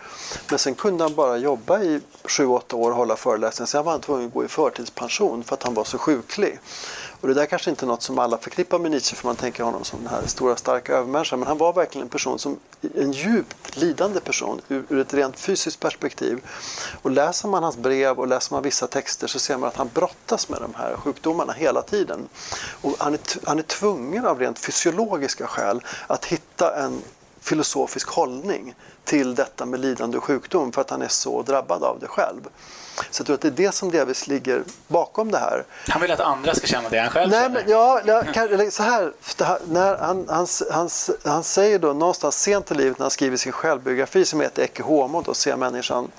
[0.49, 3.67] Men sen kunde han bara jobba i 7-8 år och hålla föreläsningar.
[3.67, 6.59] Sen var han tvungen att gå i förtidspension för att han var så sjuklig.
[7.25, 9.63] Och det där kanske inte är något som alla förknippar med Nietzsche för man tänker
[9.63, 11.39] honom som den här stora starka övermänniskan.
[11.39, 12.59] Men han var verkligen en person som,
[12.95, 16.45] en djupt lidande person ur, ett rent fysiskt perspektiv.
[17.01, 19.89] Och läser man hans brev och läser man vissa texter så ser man att han
[19.93, 22.27] brottas med de här sjukdomarna hela tiden.
[22.81, 27.01] Och han är, han är tvungen av rent fysiologiska skäl att hitta en
[27.41, 31.99] filosofisk hållning till detta med lidande och sjukdom för att han är så drabbad av
[31.99, 32.41] det själv.
[33.11, 35.63] Så jag tror att det är det som delvis ligger bakom det här.
[35.89, 39.11] Han vill att andra ska känna det han själv Nej, men, ja, kan, så här,
[39.39, 40.89] här, när han, han, han,
[41.23, 44.83] han säger då någonstans sent i livet när han skriver sin självbiografi som heter Ecce
[44.83, 46.11] Homo, då ser människan,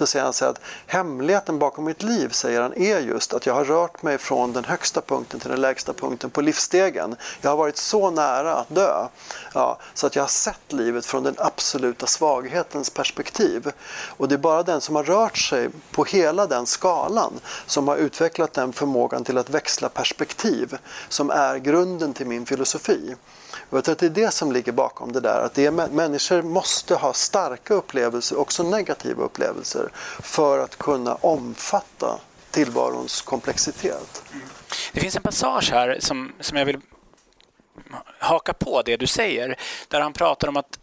[0.00, 3.54] så säger han så att hemligheten bakom mitt liv, säger han, är just att jag
[3.54, 7.16] har rört mig från den högsta punkten till den lägsta punkten på livsstegen.
[7.40, 9.06] Jag har varit så nära att dö,
[9.54, 13.72] ja, så att jag har sett livet från den absoluta svaghetens perspektiv.
[14.16, 17.32] Och det är bara den som har rört sig på hela den skalan
[17.66, 20.78] som har utvecklat den förmågan till att växla perspektiv
[21.08, 23.14] som är grunden till min filosofi.
[23.70, 25.40] Och jag tror att det är det som ligger bakom det där.
[25.40, 29.90] Att det är, människor måste ha starka upplevelser, också negativa upplevelser,
[30.22, 32.20] för att kunna omfatta
[32.50, 34.22] tillvarons komplexitet.
[34.92, 36.80] Det finns en passage här som, som jag vill
[38.18, 40.79] haka på det du säger, där han pratar om att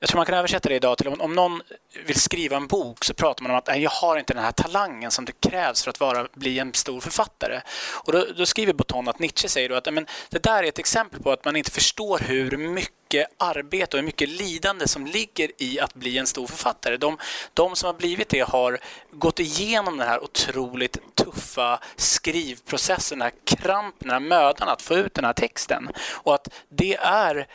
[0.00, 1.62] jag tror man kan översätta det idag till om, om någon
[2.06, 5.10] vill skriva en bok så pratar man om att jag har inte den här talangen
[5.10, 7.60] som det krävs för att vara, bli en stor författare.
[8.04, 10.78] Och då, då skriver Botton att Nietzsche säger då att men, det där är ett
[10.78, 15.50] exempel på att man inte förstår hur mycket arbete och hur mycket lidande som ligger
[15.58, 16.96] i att bli en stor författare.
[16.96, 17.18] De,
[17.54, 18.78] de som har blivit det har
[19.12, 24.94] gått igenom den här otroligt tuffa skrivprocessen, den här krampen, den här mödan att få
[24.94, 25.88] ut den här texten.
[26.12, 27.46] Och att det är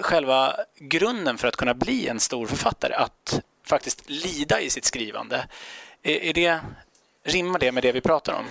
[0.00, 5.46] själva grunden för att kunna bli en stor författare, att faktiskt lida i sitt skrivande.
[6.02, 6.60] Är, det,
[7.24, 8.44] rimmar det med det vi pratar om?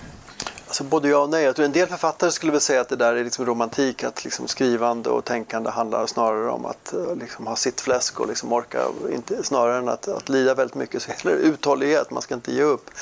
[0.67, 1.43] Alltså både ja och nej.
[1.43, 4.47] Jag en del författare skulle väl säga att det där är liksom romantik, att liksom
[4.47, 8.79] skrivande och tänkande handlar snarare om att eh, liksom ha sitt fläsk och liksom orka,
[9.11, 11.01] inte, snarare än att, att lida väldigt mycket.
[11.01, 12.89] Så gäller uthållighet, man ska inte ge upp.
[12.89, 12.93] Men,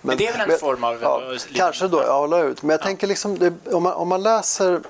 [0.00, 0.98] men det är väl en men, form av...
[1.02, 1.22] Ja,
[1.54, 2.62] kanske då, ja, hålla ut.
[2.62, 2.84] Men jag ja.
[2.84, 4.80] tänker liksom, det, om, man, om man läser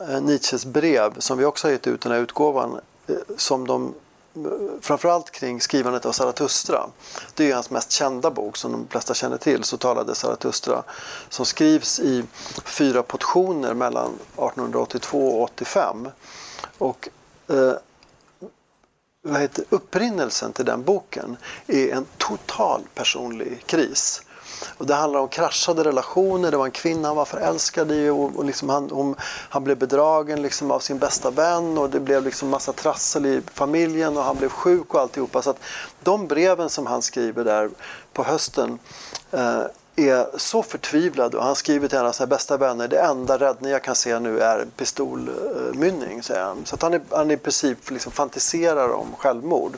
[0.00, 3.94] Eh, Nietzsches brev som vi också har gett ut den här utgåvan eh, som de
[4.36, 4.42] eh,
[4.80, 6.86] framförallt kring skrivandet av Zarathustra.
[7.34, 10.82] Det är hans mest kända bok som de flesta känner till, Så talade Zarathustra,
[11.28, 12.24] som skrivs i
[12.64, 16.08] fyra portioner mellan 1882 och 85.
[16.78, 17.08] Och,
[17.48, 17.72] eh,
[19.22, 21.36] vad heter, upprinnelsen till den boken
[21.66, 24.22] är en total personlig kris.
[24.78, 26.50] Och det handlar om kraschade relationer.
[26.50, 29.14] Det var en kvinna han var förälskad i och, och liksom han, hon,
[29.48, 33.42] han blev bedragen liksom av sin bästa vän och det blev liksom massa trassel i
[33.52, 35.42] familjen och han blev sjuk och alltihopa.
[35.42, 35.58] Så att
[36.02, 37.70] de breven som han skriver där
[38.12, 38.78] på hösten
[39.30, 39.62] eh,
[39.96, 43.72] är så förtvivlad och han skriver till en av sina bästa vänner det enda räddning
[43.72, 46.22] jag kan se nu är pistolmynning.
[46.22, 46.66] Säger han.
[46.66, 49.76] Så att han, är, han i princip liksom fantiserar om självmord.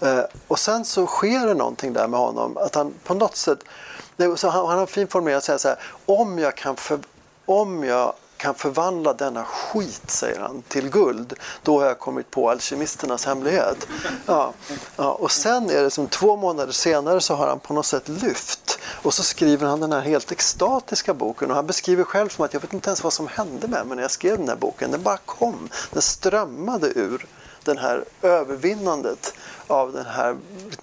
[0.00, 2.56] Eh, och sen så sker det någonting där med honom.
[2.56, 3.58] Att han på något sätt
[4.36, 6.98] så han, han har en fin formulering att säga så här, om jag kan, för,
[7.46, 8.12] om jag
[8.42, 13.88] kan förvandla denna skit, säger han, till guld, då har jag kommit på alkemisternas hemlighet.
[14.26, 14.52] Ja,
[14.96, 18.08] ja, och sen är det som två månader senare så har han på något sätt
[18.08, 22.44] lyft och så skriver han den här helt extatiska boken och han beskriver själv som
[22.44, 24.56] att jag vet inte ens vad som hände med mig när jag skrev den här
[24.56, 24.90] boken.
[24.90, 27.26] Den bara kom, den strömmade ur
[27.64, 29.34] det här övervinnandet
[29.72, 30.36] av den här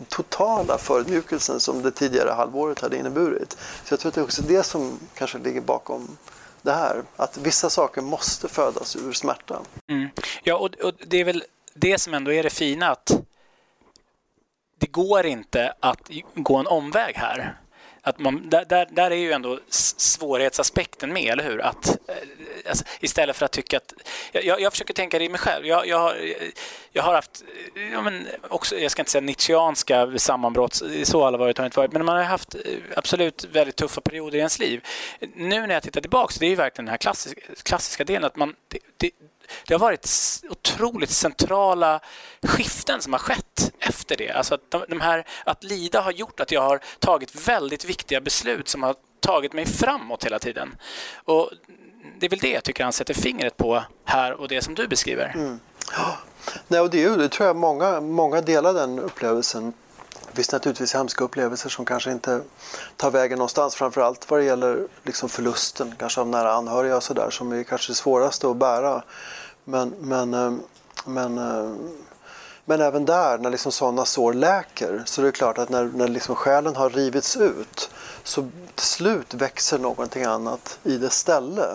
[0.07, 3.57] totala förödmjukelsen som det tidigare halvåret hade inneburit.
[3.83, 6.17] Så jag tror att det är också det som kanske ligger bakom
[6.61, 7.03] det här.
[7.15, 9.59] Att vissa saker måste födas ur smärta.
[9.87, 10.09] Mm.
[10.43, 13.11] Ja, och, och det är väl det som ändå är det fina att
[14.77, 17.57] det går inte att gå en omväg här.
[18.10, 21.62] Att man, där, där, där är ju ändå svårighetsaspekten med, eller hur?
[21.62, 22.16] Att, eh,
[22.70, 23.93] alltså, istället för att tycka att...
[24.32, 25.66] Jag, jag försöker tänka det i mig själv.
[25.66, 26.18] Jag, jag, har,
[26.91, 27.43] jag har haft,
[27.93, 31.91] ja, men också, jag ska inte säga nietzscheanska sammanbrott, så allvarligt har det inte varit,
[31.91, 32.62] men man har haft eh,
[32.95, 34.86] absolut väldigt tuffa perioder i ens liv.
[35.36, 38.36] Nu när jag tittar tillbaka, det är ju verkligen den här klassiska, klassiska delen, att
[38.36, 39.12] man, det, det,
[39.68, 40.10] det har varit
[40.49, 41.99] otroligt centrala
[42.43, 43.49] skiften som har skett
[43.80, 44.32] efter det.
[44.32, 48.22] Alltså att, de, de här, att lida har gjort att jag har tagit väldigt viktiga
[48.22, 50.76] beslut som har tagit mig framåt hela tiden.
[51.26, 51.51] Och
[52.20, 54.88] det är väl det jag tycker han sätter fingret på här och det som du
[54.88, 55.32] beskriver.
[55.36, 55.60] Mm.
[56.68, 59.74] Nej, och det, är, det tror jag många, många delar den upplevelsen.
[60.30, 62.41] Det finns naturligtvis hemska upplevelser som kanske inte
[62.97, 63.76] tar vägen någonstans.
[63.76, 67.91] Framförallt vad det gäller liksom förlusten kanske av nära anhöriga och sådär som är kanske
[67.91, 69.03] det svåraste att bära.
[69.64, 70.53] Men, men, eh,
[71.05, 71.74] men, eh,
[72.70, 76.07] men även där, när liksom sådana sår läker, så är det klart att när, när
[76.07, 77.89] liksom själen har rivits ut
[78.24, 81.67] så till slut växer någonting annat i det ställe.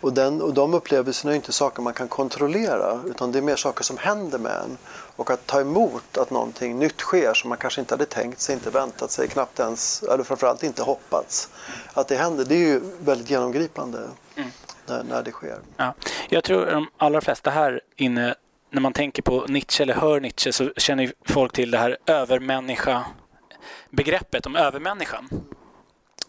[0.00, 3.56] Och, den, och de upplevelserna är inte saker man kan kontrollera utan det är mer
[3.56, 4.78] saker som händer med en.
[5.16, 8.54] Och att ta emot att någonting nytt sker som man kanske inte hade tänkt sig,
[8.54, 11.48] inte väntat sig, knappt ens, eller framförallt inte hoppats.
[11.94, 13.98] Att det händer, det är ju väldigt genomgripande.
[14.36, 14.50] Mm
[14.90, 15.58] när, när det sker.
[15.76, 15.94] Ja.
[16.28, 18.34] Jag tror de allra flesta här inne
[18.70, 21.96] när man tänker på Nietzsche eller hör Nietzsche så känner ju folk till det här
[22.06, 25.28] övermänniska-begreppet om övermänniskan.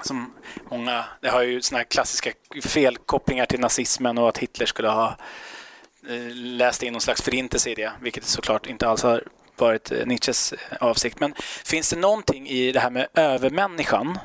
[0.04, 0.34] Som
[0.70, 2.32] många, det har ju såna här klassiska
[2.64, 5.18] felkopplingar till nazismen och att Hitler skulle ha
[6.10, 9.24] eh, läst in någon slags förintelse i det, vilket såklart inte alls har
[9.58, 11.20] varit eh, Nietzsches eh, avsikt.
[11.20, 11.34] Men
[11.66, 14.20] finns det någonting i det här med övermänniskan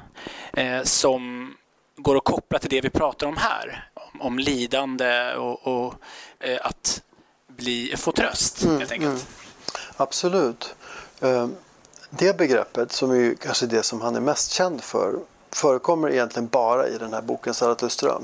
[0.52, 1.54] eh, som
[1.96, 3.90] går att koppla till det vi pratar om här?
[3.94, 5.94] Om, om lidande och, och
[6.40, 7.02] eh, att
[7.56, 9.10] bli, få tröst, mm, helt enkelt.
[9.10, 9.22] Mm.
[9.96, 10.74] Absolut.
[11.20, 11.48] Eh,
[12.10, 15.14] det begreppet, som är kanske det som han är mest känd för,
[15.50, 18.20] förekommer egentligen bara i den här boken Zarathustra.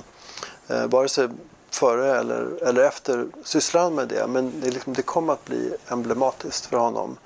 [0.68, 1.28] Eh, vare sig
[1.70, 5.74] före eller, eller efter sysslar han med det, men det, liksom, det kommer att bli
[5.88, 7.16] emblematiskt för honom.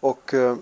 [0.00, 0.56] Och eh,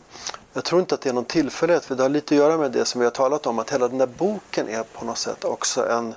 [0.52, 2.72] jag tror inte att det är någon tillfällighet, för det har lite att göra med
[2.72, 5.44] det som vi har talat om, att hela den där boken är på något sätt
[5.44, 6.14] också en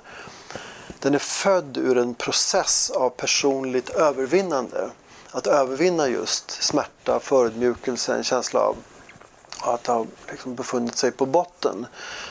[1.02, 4.90] den är född ur en process av personligt övervinnande.
[5.30, 8.76] Att övervinna just smärta, förödmjukelse, en känsla av
[9.60, 11.86] att ha liksom befunnit sig på botten.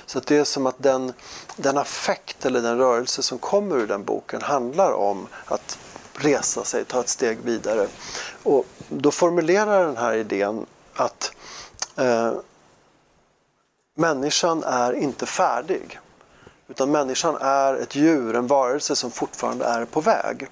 [0.05, 1.13] Så det är som att den,
[1.55, 5.77] den affekt eller den rörelse som kommer ur den boken handlar om att
[6.13, 7.87] resa sig, ta ett steg vidare.
[8.43, 11.31] Och då formulerar den här idén att
[11.95, 12.33] eh,
[13.95, 15.99] människan är inte färdig.
[16.71, 20.47] Utan människan är ett djur, en varelse som fortfarande är på väg.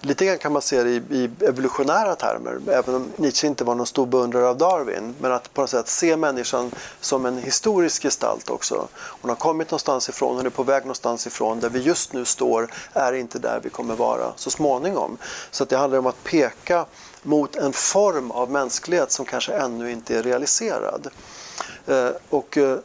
[0.00, 3.74] Lite grann kan man se det i, i evolutionära termer, även om Nietzsche inte var
[3.74, 5.14] någon stor beundrare av Darwin.
[5.20, 6.70] Men att på något sätt se människan
[7.00, 8.88] som en historisk gestalt också.
[8.94, 11.60] Hon har kommit någonstans ifrån, hon är på väg någonstans ifrån.
[11.60, 15.18] Där vi just nu står är inte där vi kommer vara så småningom.
[15.50, 16.86] Så att det handlar om att peka
[17.22, 21.08] mot en form av mänsklighet som kanske ännu inte är realiserad.
[21.86, 22.78] Eh, och, eh,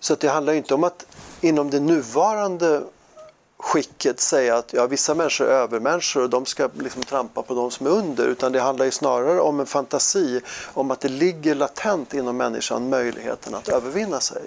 [0.00, 1.06] så att det handlar inte om att
[1.40, 2.82] inom det nuvarande
[3.58, 7.70] skicket säga att ja, vissa människor är övermänniskor och de ska liksom trampa på de
[7.70, 8.26] som är under.
[8.26, 10.40] Utan det handlar ju snarare om en fantasi
[10.74, 14.42] om att det ligger latent inom människan möjligheten att övervinna sig.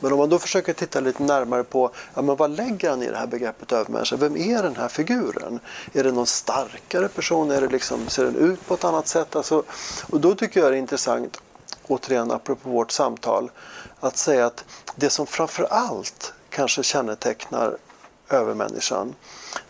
[0.00, 3.08] Men om man då försöker titta lite närmare på ja, men vad lägger han i
[3.08, 4.16] det här begreppet övermänniska?
[4.16, 5.60] Vem är den här figuren?
[5.92, 7.50] Är det någon starkare person?
[7.50, 9.36] Är det liksom, ser den ut på ett annat sätt?
[9.36, 9.62] Alltså,
[10.10, 11.40] och då tycker jag det är intressant,
[11.86, 13.50] återigen apropå vårt samtal,
[14.00, 14.64] att säga att
[14.96, 17.76] det som framför allt kanske kännetecknar
[18.28, 19.14] övermänniskan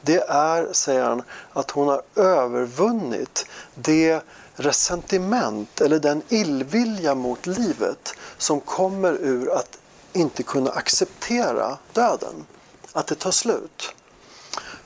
[0.02, 4.22] det är, säger han, att hon har övervunnit det
[4.54, 9.78] resentiment eller den illvilja mot livet som kommer ur att
[10.12, 12.46] inte kunna acceptera döden.
[12.92, 13.94] Att det tar slut.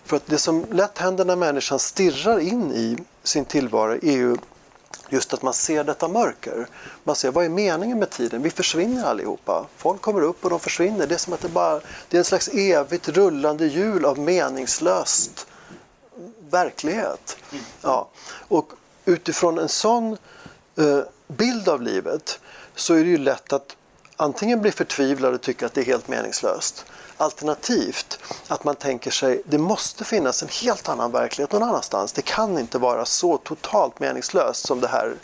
[0.05, 4.37] För att det som lätt händer när människan stirrar in i sin tillvaro är ju
[5.09, 6.67] just att man ser detta mörker.
[7.05, 8.43] Man ser vad är meningen med tiden?
[8.43, 9.67] Vi försvinner allihopa.
[9.77, 11.07] Folk kommer upp och de försvinner.
[11.07, 15.47] Det är som att det bara det är en slags evigt rullande hjul av meningslöst
[16.51, 17.37] verklighet.
[17.83, 18.09] Ja.
[18.49, 18.73] Och
[19.05, 20.17] utifrån en sån
[20.77, 22.41] eh, bild av livet
[22.75, 23.77] så är det ju lätt att
[24.17, 26.85] antingen bli förtvivlad och tycka att det är helt meningslöst
[27.17, 32.13] Alternativt att man tänker sig det måste finnas en helt annan verklighet någon annanstans.
[32.13, 35.15] Det kan inte vara så totalt meningslöst som det här.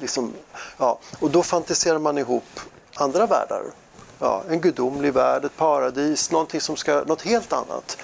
[0.00, 0.32] Liksom,
[0.78, 0.98] ja.
[1.20, 2.60] Och då fantiserar man ihop
[2.94, 3.62] andra världar.
[4.18, 7.96] Ja, en gudomlig värld, ett paradis, någonting som ska, något helt annat.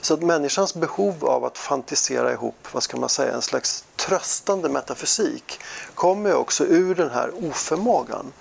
[0.00, 4.68] Så att människans behov av att fantisera ihop, vad ska man säga, en slags tröstande
[4.68, 5.60] metafysik
[5.94, 8.32] kommer också ur den här oförmågan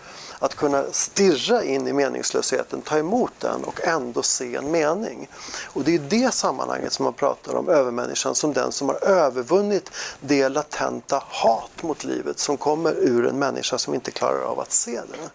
[0.41, 5.27] att kunna stirra in i meningslösheten, ta emot den och ändå se en mening.
[5.65, 9.03] Och det är i det sammanhanget som man pratar om övermänniskan som den som har
[9.03, 14.59] övervunnit det latenta hat mot livet som kommer ur en människa som inte klarar av
[14.59, 15.29] att se det.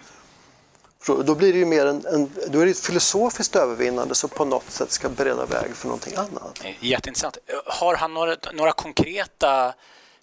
[1.24, 4.44] Då blir det ju mer en, en, då är det ett filosofiskt övervinnande som på
[4.44, 6.60] något sätt ska bereda väg för någonting annat.
[6.64, 7.38] Eh, jätteintressant.
[7.46, 9.74] Eh, har han några, några konkreta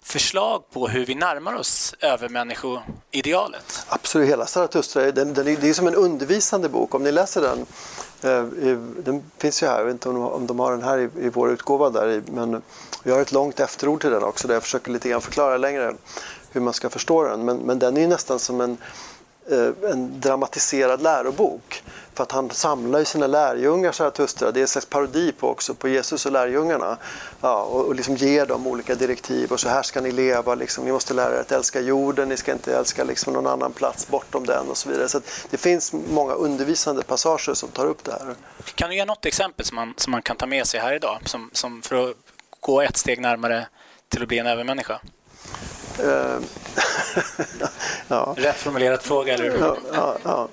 [0.04, 3.86] förslag på hur vi närmar oss övermänniskoidealet?
[3.88, 6.94] Absolut, hela Zarathustra, den, den, det är som en undervisande bok.
[6.94, 7.66] Om ni läser den,
[8.22, 8.44] eh,
[9.04, 11.08] den finns ju här, jag vet inte om de, om de har den här i,
[11.26, 12.62] i vår utgåva där, men
[13.02, 15.94] vi har ett långt efterord till den också där jag försöker lite grann förklara längre
[16.50, 17.44] hur man ska förstå den.
[17.44, 18.76] Men, men den är ju nästan som en,
[19.50, 21.82] Eh, en dramatiserad lärobok.
[22.14, 24.50] För att han samlar ju sina lärjungar, Zarathustra.
[24.50, 26.96] Det är en slags parodi på också på Jesus och lärjungarna.
[27.40, 29.52] Ja, och, och liksom ger dem olika direktiv.
[29.52, 30.54] Och så här ska ni leva.
[30.54, 30.84] Liksom.
[30.84, 32.28] Ni måste lära er att älska jorden.
[32.28, 35.08] Ni ska inte älska liksom, någon annan plats bortom den och så vidare.
[35.08, 35.20] Så
[35.50, 38.34] det finns många undervisande passager som tar upp det här.
[38.74, 41.18] Kan du ge något exempel som man, som man kan ta med sig här idag?
[41.24, 42.16] Som, som för att
[42.60, 43.66] gå ett steg närmare
[44.08, 45.00] till att bli en övermänniska?
[46.02, 46.40] Uh,
[48.08, 48.34] ja.
[48.36, 49.58] Rätt formulerad fråga, eller hur?
[49.58, 50.48] Ja, ja, ja.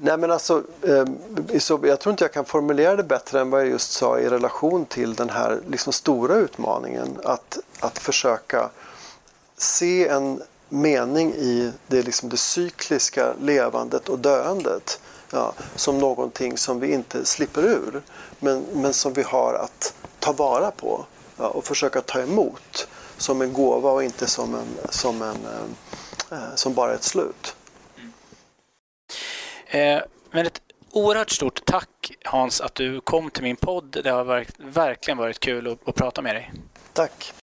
[0.00, 1.04] Nej men alltså, eh,
[1.82, 4.86] jag tror inte jag kan formulera det bättre än vad jag just sa i relation
[4.86, 7.18] till den här liksom stora utmaningen.
[7.24, 8.70] Att, att försöka
[9.56, 15.00] se en mening i det, liksom det cykliska levandet och döendet
[15.30, 18.02] ja, som någonting som vi inte slipper ur
[18.40, 21.04] men, men som vi har att ta vara på
[21.36, 22.88] ja, och försöka ta emot
[23.24, 27.56] som en gåva och inte som, en, som, en, eh, eh som bara ett slut.
[29.66, 30.60] Eh, men ett
[30.90, 34.00] oerhört stort tack Hans att du kom till min podd.
[34.04, 34.24] Det har
[34.58, 36.52] verkligen varit kul att, att prata med dig.
[36.92, 37.34] Tack.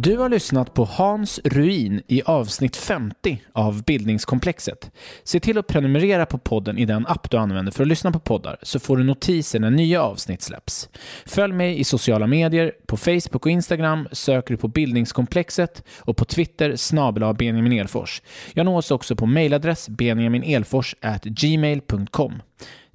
[0.00, 4.90] Du har lyssnat på Hans Ruin i avsnitt 50 av Bildningskomplexet.
[5.24, 8.18] Se till att prenumerera på podden i den app du använder för att lyssna på
[8.18, 10.88] poddar så får du notiser när nya avsnitt släpps.
[11.26, 12.72] Följ mig i sociala medier.
[12.86, 18.22] På Facebook och Instagram söker du på Bildningskomplexet och på Twitter snabel Benjamin Elfors.
[18.52, 22.42] Jag nås också på mejladress benjaminelfors@gmail.com.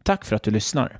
[0.04, 0.99] Tack för att du lyssnar.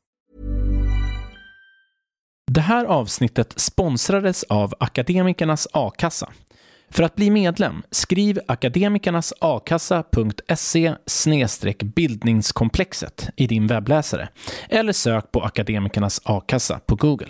[2.53, 6.29] Det här avsnittet sponsrades av Akademikernas a-kassa.
[6.89, 10.95] För att bli medlem, skriv akademikernasakassa.se
[11.83, 14.29] bildningskomplexet i din webbläsare
[14.69, 17.29] eller sök på Akademikernas a-kassa på Google.